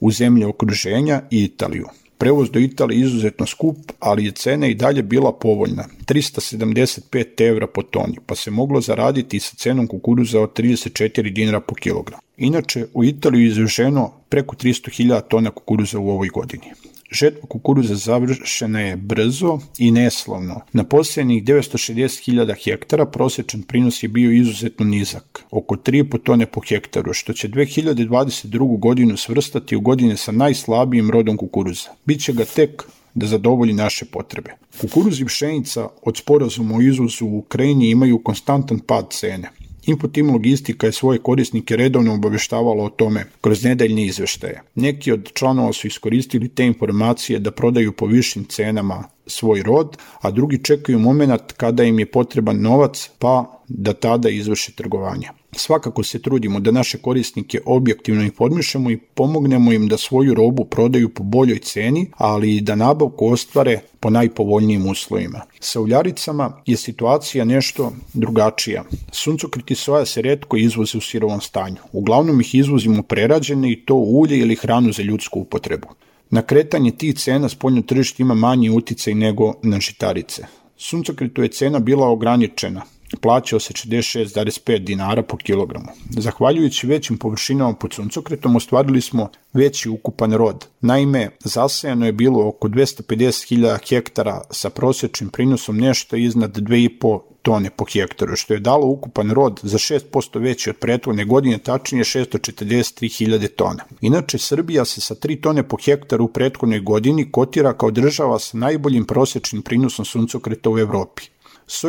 [0.00, 1.86] u zemlje okruženja i Italiju.
[2.18, 7.66] Prevoz do Italije je izuzetno skup, ali je cena i dalje bila povoljna, 375 evra
[7.66, 12.20] po toni, pa se moglo zaraditi sa cenom kukuruza od 34 dinara po kilogram.
[12.36, 16.64] Inače, u Italiju je izveženo preko 300.000 tona kukuruza u ovoj godini.
[17.10, 20.60] Žetva kukuruza završena je brzo i neslovno.
[20.72, 27.12] Na posljednjih 960.000 hektara prosječan prinos je bio izuzetno nizak, oko 3,5 tone po hektaru,
[27.12, 28.78] što će 2022.
[28.78, 31.88] godinu svrstati u godine sa najslabijim rodom kukuruza.
[32.04, 32.82] Biće ga tek
[33.14, 34.50] da zadovolji naše potrebe.
[34.80, 39.50] Kukuruz i pšenica od sporazuma o izvozu u Ukrajini imaju konstantan pad cene.
[39.86, 44.62] Infotim Logistika je svoje korisnike redovno obaveštavala o tome kroz nedeljne izveštaje.
[44.74, 50.30] Neki od članova su iskoristili te informacije da prodaju po višim cenama svoj rod, a
[50.30, 55.39] drugi čekaju moment kada im je potreban novac pa da tada izvrše trgovanje.
[55.52, 61.08] Svakako se trudimo da naše korisnike objektivno informišemo i pomognemo im da svoju robu prodaju
[61.08, 65.40] po boljoj ceni, ali i da nabavku ostvare po najpovoljnijim uslovima.
[65.60, 68.84] Sa uljaricama je situacija nešto drugačija.
[69.12, 71.76] Suncokret i soja se redko izvoze u sirovom stanju.
[71.92, 75.88] Uglavnom ih izvozimo prerađene i to ulje ili hranu za ljudsku upotrebu.
[76.30, 80.46] Na kretanje tih cena spoljno tržište ima manji uticaj nego na žitarice.
[80.76, 82.82] Suncokretu je cena bila ograničena,
[83.20, 85.86] plaćao se 46,5 dinara po kilogramu.
[86.10, 90.66] Zahvaljujući većim površinama pod suncokretom ostvarili smo veći ukupan rod.
[90.80, 97.84] Naime, zasejano je bilo oko 250.000 hektara sa prosječnim prinosom nešto iznad 2,5 tone po
[97.92, 103.84] hektaru, što je dalo ukupan rod za 6% veći od prethodne godine, tačnije 643.000 tona.
[104.00, 108.56] Inače, Srbija se sa 3 tone po hektaru u prethodnoj godini kotira kao država sa
[108.56, 111.22] najboljim prosječnim prinosom suncokreta u Evropi.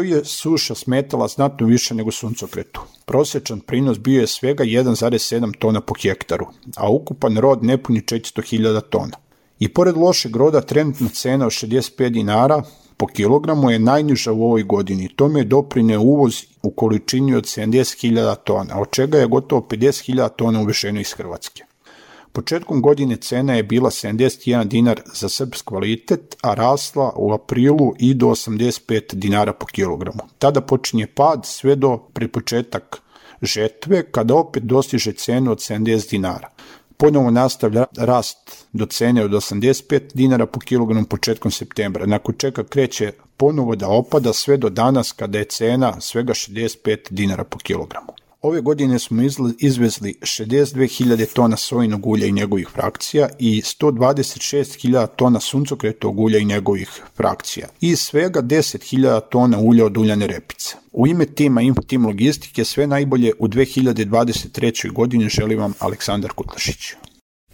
[0.03, 2.81] Je suša smetala znatno više nego suncokretu.
[3.05, 8.81] Prosječan prinos bio je svega 1,7 tona po hektaru, a ukupan rod ne puni 400.000
[8.89, 9.17] tona.
[9.59, 12.63] I pored lošeg roda trenutna cena od 65 dinara
[12.97, 15.09] po kilogramu je najniža u ovoj godini.
[15.15, 20.61] Tome je doprineo uvoz u količini od 70.000 tona, od čega je gotovo 50.000 tona
[20.61, 21.70] uveženo iz Hrvatske.
[22.33, 28.13] Početkom godine cena je bila 71 dinar za srpsk kvalitet, a rasla u aprilu i
[28.13, 30.19] do 85 dinara po kilogramu.
[30.39, 33.01] Tada počinje pad sve do prepočetak
[33.41, 36.49] žetve, kada opet dostiže cenu od 70 dinara.
[36.97, 43.11] Ponovo nastavlja rast do cene od 85 dinara po kilogramu početkom septembra, nakon čega kreće
[43.37, 48.20] ponovo da opada sve do danas kada je cena svega 65 dinara po kilogramu.
[48.41, 49.21] Ove godine smo
[49.59, 57.01] izvezli 62.000 tona sojinog ulja i njegovih frakcija i 126.000 tona suncokretog ulja i njegovih
[57.15, 60.75] frakcija i svega 10.000 tona ulja od uljane repice.
[60.91, 64.91] U ime tima Infotim Logistike sve najbolje u 2023.
[64.91, 66.93] godini želim vam Aleksandar Kutlašić.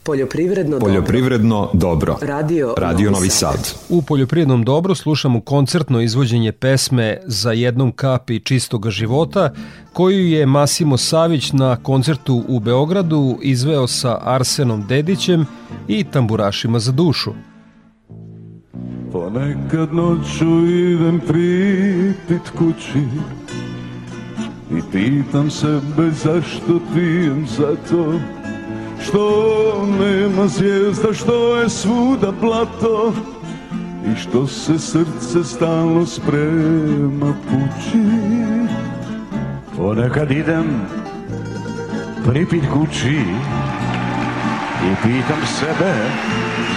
[0.08, 2.14] Poljoprivredno, Poljoprivredno dobro.
[2.14, 2.28] dobro.
[2.34, 3.74] Radio, Radio Novi Sad.
[3.89, 9.53] U Poljoprivrednom dobro slušamo koncertno izvođenje pesme Za jednom kapi čistoga života
[9.93, 15.45] koju je Masimo Savić na koncertu u Beogradu izveo sa Arsenom Dedićem
[15.88, 17.32] i tamburašima za dušu.
[19.12, 23.03] Ponekad noću idem pripit kući
[24.72, 28.20] I pitam sebe zašto pijem zato
[29.02, 33.14] Što nema zvijezda, što je svuda blato
[34.06, 38.04] I što se srce stalno sprema pući
[39.78, 40.82] Ponekad idem
[42.26, 43.22] pripit kući
[44.84, 45.93] I pitam sebe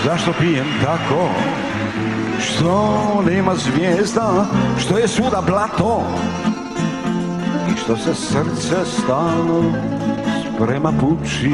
[0.04, 1.28] zašto pijem tako.
[2.40, 4.46] Što nema zvijezda,
[4.78, 6.02] što je svuda blato
[7.68, 9.72] I što se srce stalno
[10.54, 11.50] sprema pući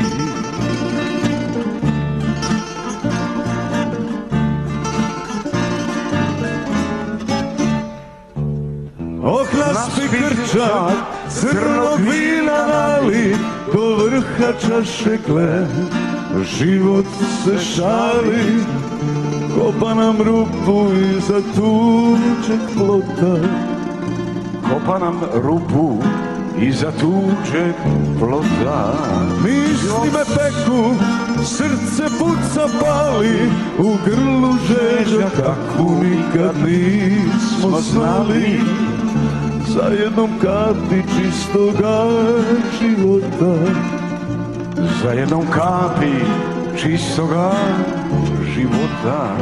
[9.26, 10.96] Ohlasti grčak
[11.28, 13.36] crnog vina nali
[13.72, 15.66] Do vrha čaše kle
[16.58, 17.04] Život
[17.44, 18.64] se šali.
[19.54, 23.36] Kopa nam rupu iza tuđeg plota.
[24.70, 26.02] Kopa nam rupu
[26.60, 27.74] iza tuđeg
[28.18, 28.92] plota.
[29.44, 30.94] Misli me peku,
[31.44, 38.60] srce puca pali U grlu žeđa kakvu nikad nismo znali
[39.66, 42.06] Za jednom kapi čistoga
[42.78, 43.52] života.
[45.02, 46.14] Za jednom kapi
[46.76, 47.52] čistoga
[48.54, 49.36] života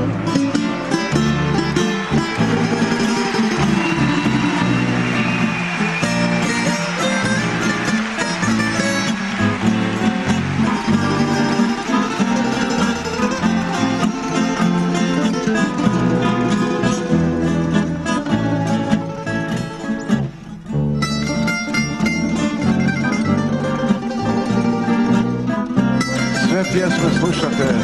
[27.05, 27.75] pjesme slušate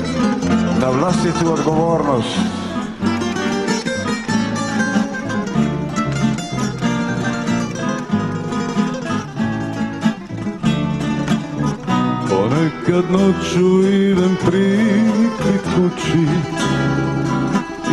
[0.80, 2.36] na vlastitu odgovornost.
[12.28, 16.26] Ponekad noću idem prikrit kući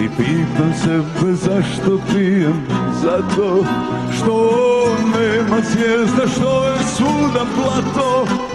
[0.04, 2.66] I pitam sebe zašto pijem
[3.02, 3.66] Zato
[4.18, 4.52] što
[5.04, 8.47] nema zvijezda Što je svuda plato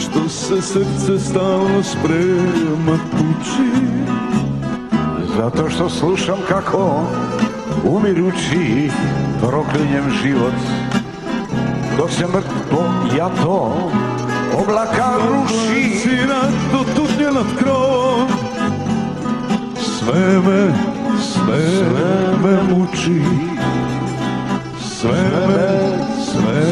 [0.00, 3.70] što se srce stalno sprema tući
[5.36, 7.02] Zato što slušam kako
[7.84, 8.90] umirući
[9.40, 10.54] proklinjem život.
[11.96, 13.90] Dok se mrtvo jato
[14.62, 15.98] oblaka ruši.
[15.98, 16.42] Sina
[16.72, 18.28] do tutnje nad krovom.
[19.80, 20.74] Sve me,
[21.22, 23.22] sve, sve me muči.
[24.80, 26.62] Sve me, sve,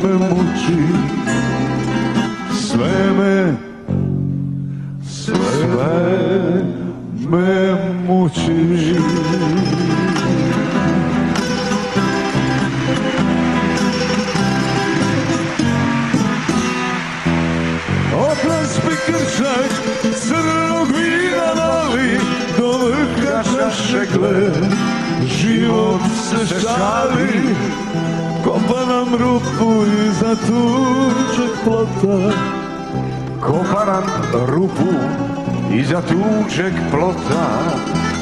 [0.00, 1.25] sve me muči
[2.76, 3.56] sve me,
[5.08, 5.44] sve
[7.30, 7.74] me
[8.06, 8.96] muči.
[18.14, 19.70] Okras krčak
[20.20, 21.54] crnog vina
[22.58, 24.54] do vrha čaše gled,
[25.26, 26.00] život
[26.30, 27.54] se šali,
[28.44, 32.55] kopa nam rupu iza tuđeg plota
[33.46, 34.02] koparan
[34.46, 34.92] rupu
[35.74, 37.46] iza tuđeg plota.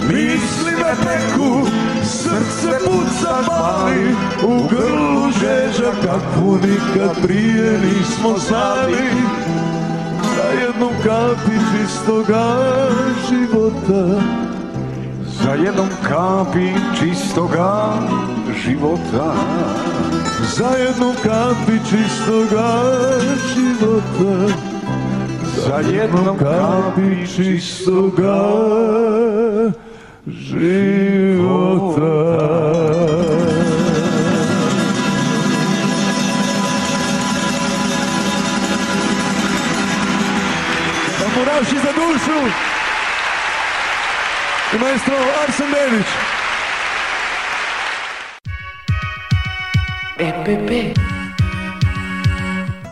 [0.09, 1.67] Misli me peku,
[2.03, 9.05] srce puca pali U grlu žeđa kakvu nikad prije nismo znali.
[10.37, 12.57] Za jednu kapi čistoga
[13.29, 14.23] života.
[15.43, 17.93] Za jednom kapi čistoga
[18.65, 19.35] života.
[20.57, 22.83] Za jednu kapi čistoga
[23.55, 24.74] života
[25.65, 28.45] Za jednom kapi čistoga
[30.27, 32.05] života.
[41.19, 42.39] Tamburaši za dušu.
[44.75, 46.07] I maestro Arsen Benić.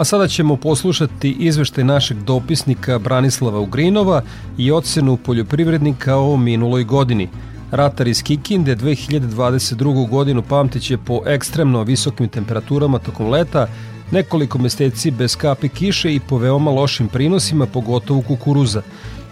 [0.00, 4.22] A sada ćemo poslušati izveštaj našeg dopisnika Branislava Ugrinova
[4.58, 7.28] i ocenu poljoprivrednika o minuloj godini.
[7.70, 10.08] Ratar iz Kikinde 2022.
[10.08, 13.66] godinu pamtiće po ekstremno visokim temperaturama tokom leta,
[14.10, 18.82] nekoliko meseci bez kapi kiše i po veoma lošim prinosima, pogotovo kukuruza.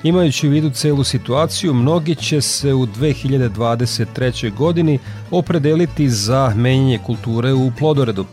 [0.03, 4.55] Imajući u vidu celu situaciju, mnogi će se u 2023.
[4.55, 4.99] godini
[5.31, 8.25] opredeliti za menjanje kulture u plodoredu.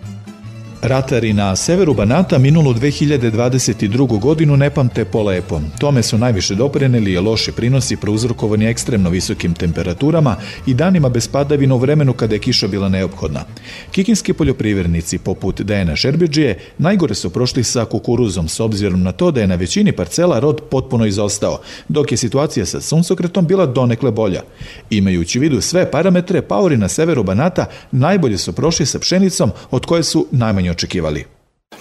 [0.87, 4.19] Ratari na severu Banata minulu 2022.
[4.19, 5.61] godinu ne pamte polepo.
[5.79, 10.35] Tome su najviše doprineli loši prinosi prouzrokovani ekstremno visokim temperaturama
[10.67, 13.43] i danima bez padavina u vremenu kada je kiša bila neophodna.
[13.91, 19.41] Kikinski poljoprivrednici poput Dejana Šerbiđije najgore su prošli sa kukuruzom s obzirom na to da
[19.41, 24.41] je na većini parcela rod potpuno izostao, dok je situacija sa suncokretom bila donekle bolja.
[24.89, 30.03] Imajući vidu sve parametre, paori na severu Banata najbolje su prošli sa pšenicom od koje
[30.03, 31.25] su najmanje očekivali?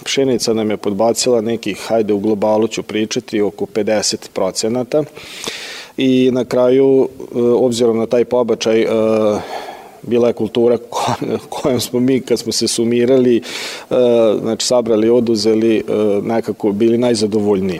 [0.03, 5.03] Pšenica nam je podbacila nekih, hajde u globalu ću pričati, oko 50 procenata
[5.97, 8.87] i na kraju, e, obzirom na taj pobačaj, e,
[10.01, 10.77] bila je kultura
[11.55, 13.41] kojom smo mi kad smo se sumirali, e,
[14.41, 15.83] znači sabrali, oduzeli,
[16.23, 17.79] nekako bili najzadovoljniji.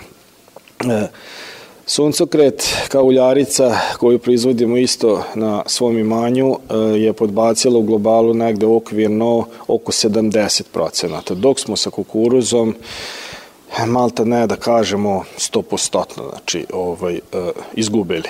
[1.88, 8.65] Suncokret kao uljarica koju proizvodimo isto na svom imanju e, je podbacila u globalu negde
[8.65, 12.75] okvirno oko 70%, dok smo sa kukuruzom
[13.88, 17.19] malta ne da kažemo 100%, znači ovaj, e,
[17.73, 18.29] izgubili.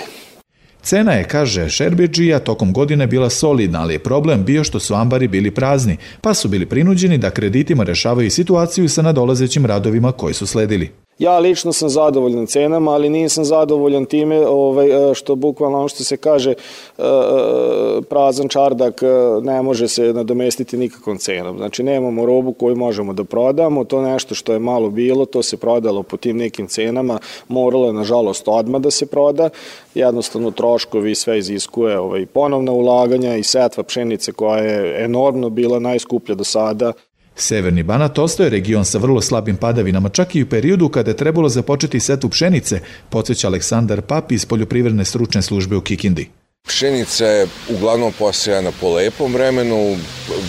[0.82, 5.28] Cena je, kaže Šerbeđija, tokom godine bila solidna, ali je problem bio što su ambari
[5.28, 10.48] bili prazni, pa su bili prinuđeni da kreditima rešavaju situaciju sa nadolazećim radovima koji su
[10.48, 11.05] sledili.
[11.20, 16.04] Ja lično sam zadovoljan cenama, ali nisam zadovoljan time ovaj, e, što bukvalno ono što
[16.04, 16.56] se kaže e,
[16.98, 19.02] e, prazan čardak
[19.42, 21.58] ne može se nadomestiti nikakvom cenom.
[21.58, 25.58] Znači nemamo robu koju možemo da prodamo, to nešto što je malo bilo, to se
[25.58, 29.50] prodalo po tim nekim cenama, moralo je nažalost odmah da se proda,
[29.96, 36.36] jednostavno troškovi sve iziskuje ovaj, ponovna ulaganja i setva pšenice koja je enormno bila najskuplja
[36.36, 36.94] do sada.
[37.36, 41.50] Severni Banat ostaje region sa vrlo slabim padavinama, čak i u periodu kada je trebalo
[41.50, 42.80] započeti setu pšenice,
[43.10, 46.30] podsjeća Aleksandar Papi iz Poljoprivredne stručne službe u Kikindi.
[46.68, 49.98] Pšenica je uglavnom posejana po lepom vremenu,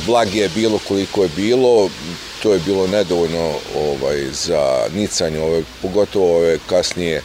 [0.07, 1.91] vlage je bilo koliko je bilo,
[2.43, 7.22] to je bilo nedovoljno ovaj, za nicanje, ove, pogotovo ove kasnije e,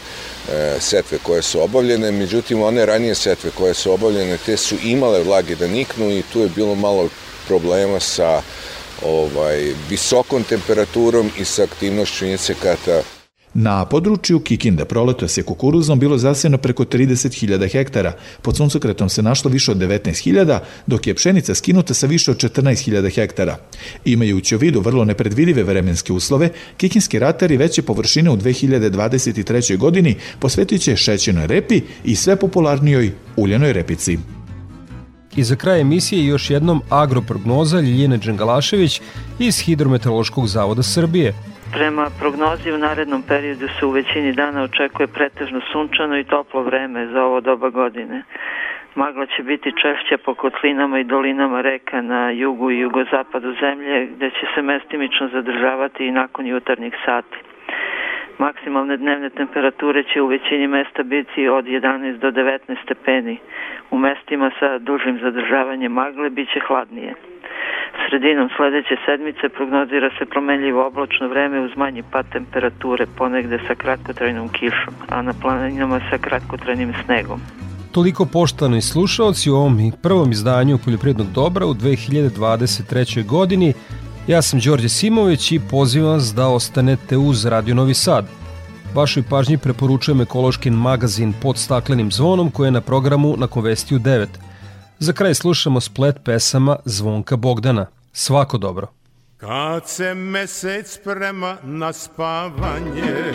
[0.79, 5.55] setve koje su obavljene, međutim one ranije setve koje su obavljene, te su imale vlage
[5.55, 7.09] da niknu i tu je bilo malo
[7.47, 8.41] problema sa
[9.05, 13.01] ovaj, visokom temperaturom i sa aktivnošću insekata.
[13.53, 19.51] Na području Kikinde proleto se kukuruzom bilo zasijeno preko 30.000 hektara, pod suncokretom se našlo
[19.51, 23.57] više od 19.000, dok je pšenica skinuta sa više od 14.000 hektara.
[24.05, 29.77] Imajući u vidu vrlo nepredvidive vremenske uslove, kikinski ratari veće površine u 2023.
[29.77, 34.17] godini posvetit će šećenoj repi i sve popularnijoj uljenoj repici.
[35.37, 39.01] I za kraj emisije još jednom agroprognoza Ljiljene Đengalašević
[39.39, 41.33] iz Hidrometeorološkog zavoda Srbije.
[41.71, 47.07] Prema prognozi u narednom periodu se u većini dana očekuje pretežno sunčano i toplo vreme
[47.07, 48.23] za ovo doba godine.
[48.95, 54.29] Magla će biti češća po kotlinama i dolinama reka na jugu i jugozapadu zemlje, gde
[54.29, 57.37] će se mestimično zadržavati i nakon jutarnjih sati.
[58.45, 63.35] Maksimalne dnevne temperature će u većini mesta biti od 11 do 19 stepeni.
[63.91, 67.13] U mestima sa dužim zadržavanjem magle biće hladnije.
[68.01, 74.49] Sredinom sledeće sedmice prognozira se promenljivo oblačno vreme uz manji pad temperature, ponegde sa kratkotrajnom
[74.49, 77.39] kišom, a na planinama sa kratkotrajnim snegom.
[77.91, 83.25] Toliko poštani slušalci u ovom prvom izdanju Poljoprivrednog dobra u 2023.
[83.25, 83.73] godini.
[84.27, 88.25] Ja sam Đorđe Simović i pozivam vas da ostanete uz Radio Novi Sad.
[88.93, 94.27] Vašoj pažnji preporučujem ekološki magazin pod staklenim zvonom koji je na programu na Konvestiju 9.
[94.99, 97.85] Za kraj slušamo splet pesama Zvonka Bogdana.
[98.13, 98.87] Svako dobro.
[99.37, 103.33] Kad se mesec sprema na spavanje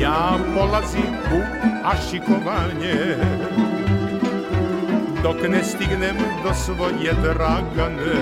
[0.00, 1.40] Ja polazim u
[1.84, 3.16] ašikovanje
[5.22, 8.14] Dok ne stignem do svoje dragane.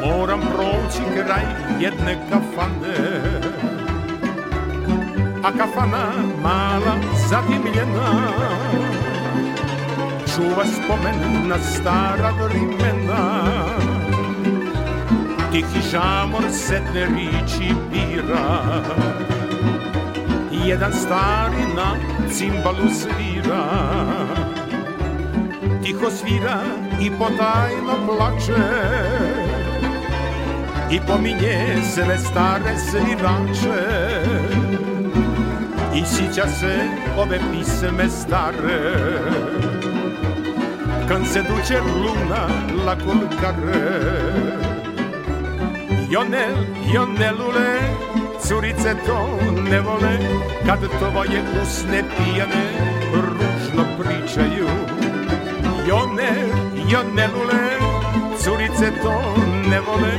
[0.00, 1.44] Moram proći kraj
[1.80, 3.20] jedne kafane.
[5.44, 6.06] A kafana
[6.42, 6.96] mala
[7.28, 8.32] zadimljena.
[10.34, 13.44] Čuva spomen na stara vrimena.
[15.52, 18.82] Tihi žamor setne riči bira.
[20.64, 21.96] Jedan stari na
[22.32, 23.64] cimbalu svira
[25.82, 26.60] Tiho svira
[27.00, 28.62] i potajno plače.
[30.90, 33.98] I pominje sve stare svirače
[35.94, 36.74] I sića se
[37.18, 38.94] ove pisme stare.
[41.08, 42.48] Când se duce luna
[42.86, 44.48] la culcare
[46.10, 46.56] Ionel,
[46.92, 47.80] Ionelule,
[48.40, 49.38] curice to
[49.70, 50.18] ne vole.
[50.66, 52.64] Kad tvoje usne pijane
[53.12, 54.68] ružno pričaju
[55.88, 56.52] Ionel,
[56.86, 57.64] Ionelule,
[58.36, 59.14] curice to
[59.70, 60.12] ne vole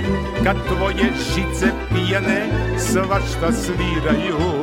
[0.44, 2.48] Kad tvoje žice pijane
[2.78, 4.59] svašta sviraju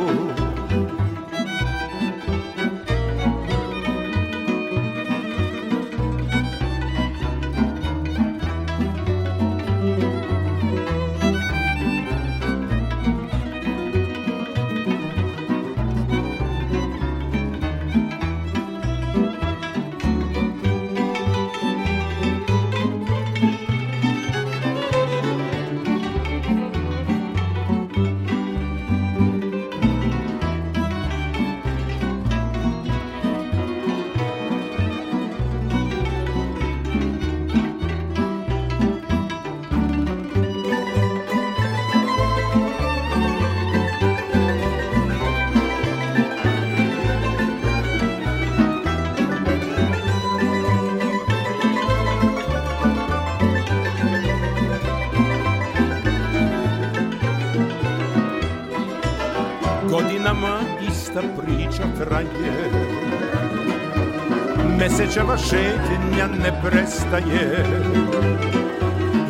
[65.17, 67.65] Mesečeva šetnja ne prestaje.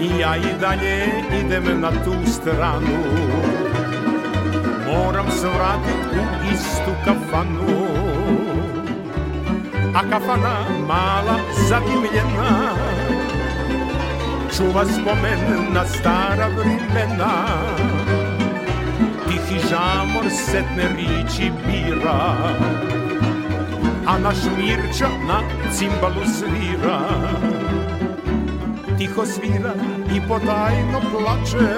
[0.00, 2.98] I ja i dalje idem na tu stranu.
[4.86, 7.86] Moram se vratit u istu kafanu.
[9.94, 10.56] A kafana
[10.86, 12.74] mala zadimljena
[14.56, 17.46] Čuva spomen na stara vrimena
[19.28, 22.36] Tihi žamor setne riči bira
[24.06, 25.42] a naš Mirča na
[25.72, 27.00] cimbalu svira.
[28.98, 29.74] Tiho svira
[30.16, 31.68] i potajno plače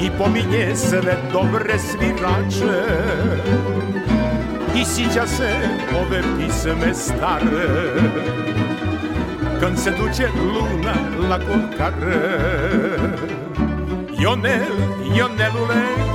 [0.00, 2.82] I pominje sve dobre svirače.
[4.76, 5.50] I sića se
[5.96, 7.68] ove pisme stare.
[9.60, 10.94] Kad se duće luna
[11.28, 12.44] lako kare
[14.18, 14.74] Jonel,
[15.16, 16.13] Jonelule,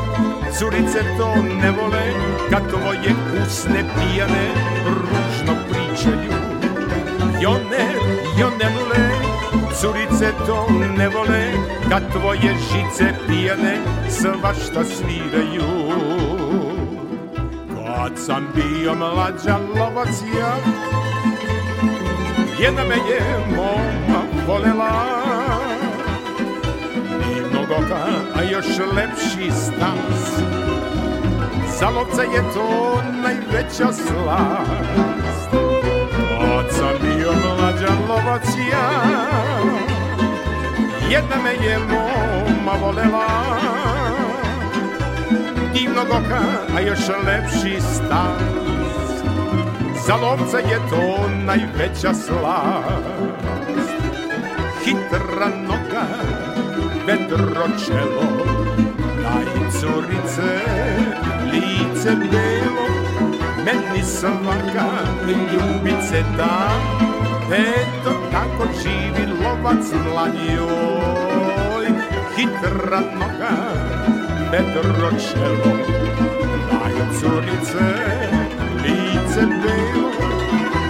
[0.60, 2.06] curice to ne vole
[2.50, 4.48] Kad tvoje usne pijane
[4.86, 6.34] ružno pričaju.
[7.42, 7.86] Jone,
[8.40, 9.06] jonelule,
[9.82, 11.52] curice to ne vole
[11.90, 13.78] Kad tvoje žice pijane
[14.10, 15.70] svašta sviraju.
[17.76, 20.56] Kad sam bio mlađa lovac ja
[22.60, 23.22] Jedna me je
[23.56, 25.19] moma volela
[27.70, 28.06] Mnogoka,
[28.36, 28.66] a još
[28.96, 30.42] lepši stas
[31.80, 35.54] Za lovca je to najveća slast.
[36.42, 39.02] Od sam bio mlađan lovac ja
[41.10, 43.28] Jedna me je moma volela.
[45.74, 46.42] Divnog oka,
[46.76, 48.42] a još lepši stas
[50.08, 53.20] Za lovca je to najveća slast.
[54.84, 56.06] Hitra noga,
[57.10, 58.28] vedro čelo
[59.24, 59.46] Daj
[59.80, 60.52] curice
[61.52, 62.88] lice belo.
[63.66, 64.90] Meni svaka
[65.28, 66.70] ljubice da
[67.52, 71.86] Eto tako živi lovac mladijoj
[72.36, 73.56] Hitra noga,
[74.52, 75.74] vedro čelo
[76.72, 77.90] Daj curice,
[78.84, 80.10] lice belo.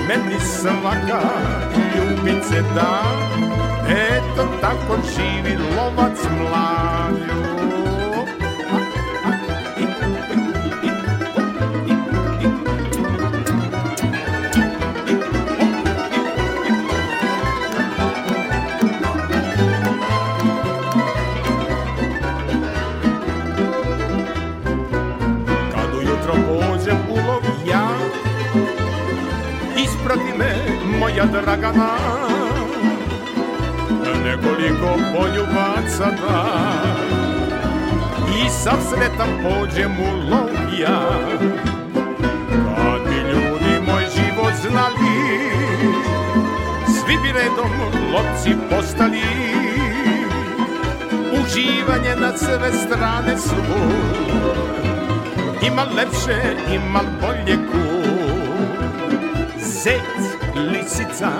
[0.07, 1.21] Meni svaka
[1.95, 3.03] ljubice da
[3.89, 4.18] Eto
[4.61, 7.59] tako živi lovac mladijoj
[30.99, 32.38] moja Dragana
[34.23, 36.45] Nekoliko poljubaca da.
[38.45, 40.49] I sav sretan pođem u lov
[40.79, 40.99] ja
[42.75, 45.39] Kad bi ljudi moj život znali.
[46.85, 47.71] Svi bi redom
[48.13, 49.21] lovci postali.
[51.31, 53.55] Uživanje na sve strane su.
[55.67, 57.89] Ima lepše, ima bolje ku.
[59.57, 60.19] Zec
[60.55, 61.31] lisica,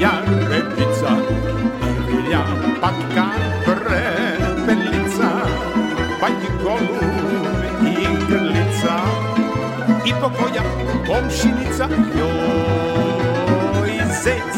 [0.00, 0.43] ja
[10.24, 10.62] i pokoja
[11.06, 14.52] komšinica, joj, zec,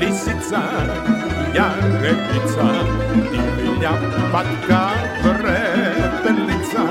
[0.00, 0.62] lisica,
[1.54, 1.70] ja
[2.02, 2.66] repica,
[3.30, 3.92] divlja
[4.32, 4.90] patka,
[5.22, 6.84] prepelica,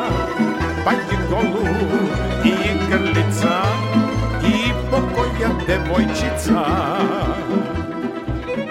[0.86, 2.10] pa i golub
[2.46, 2.56] i
[2.90, 3.62] grlica,
[5.42, 6.66] moja devojčica.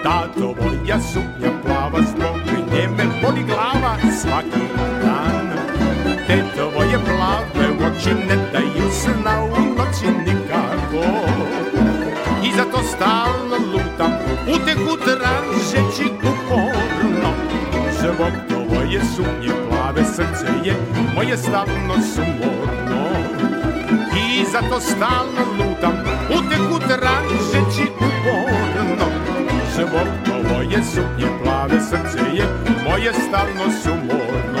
[0.03, 2.37] Tato moja suknja plava zbog
[2.73, 4.70] nje me boli glava svaki
[12.91, 14.11] I zato stalno lutam
[14.55, 17.33] uteku tražeći uporno
[17.99, 20.75] Zbog tvoje suknje plave srce je
[21.15, 23.07] moje stavno sumorno
[24.17, 25.93] I zato stalno lutam
[26.29, 29.05] uteku tražeći uporno
[29.75, 30.07] Zbog
[30.51, 32.45] moje suknje plave srce je
[32.89, 34.60] moje stalno sumorno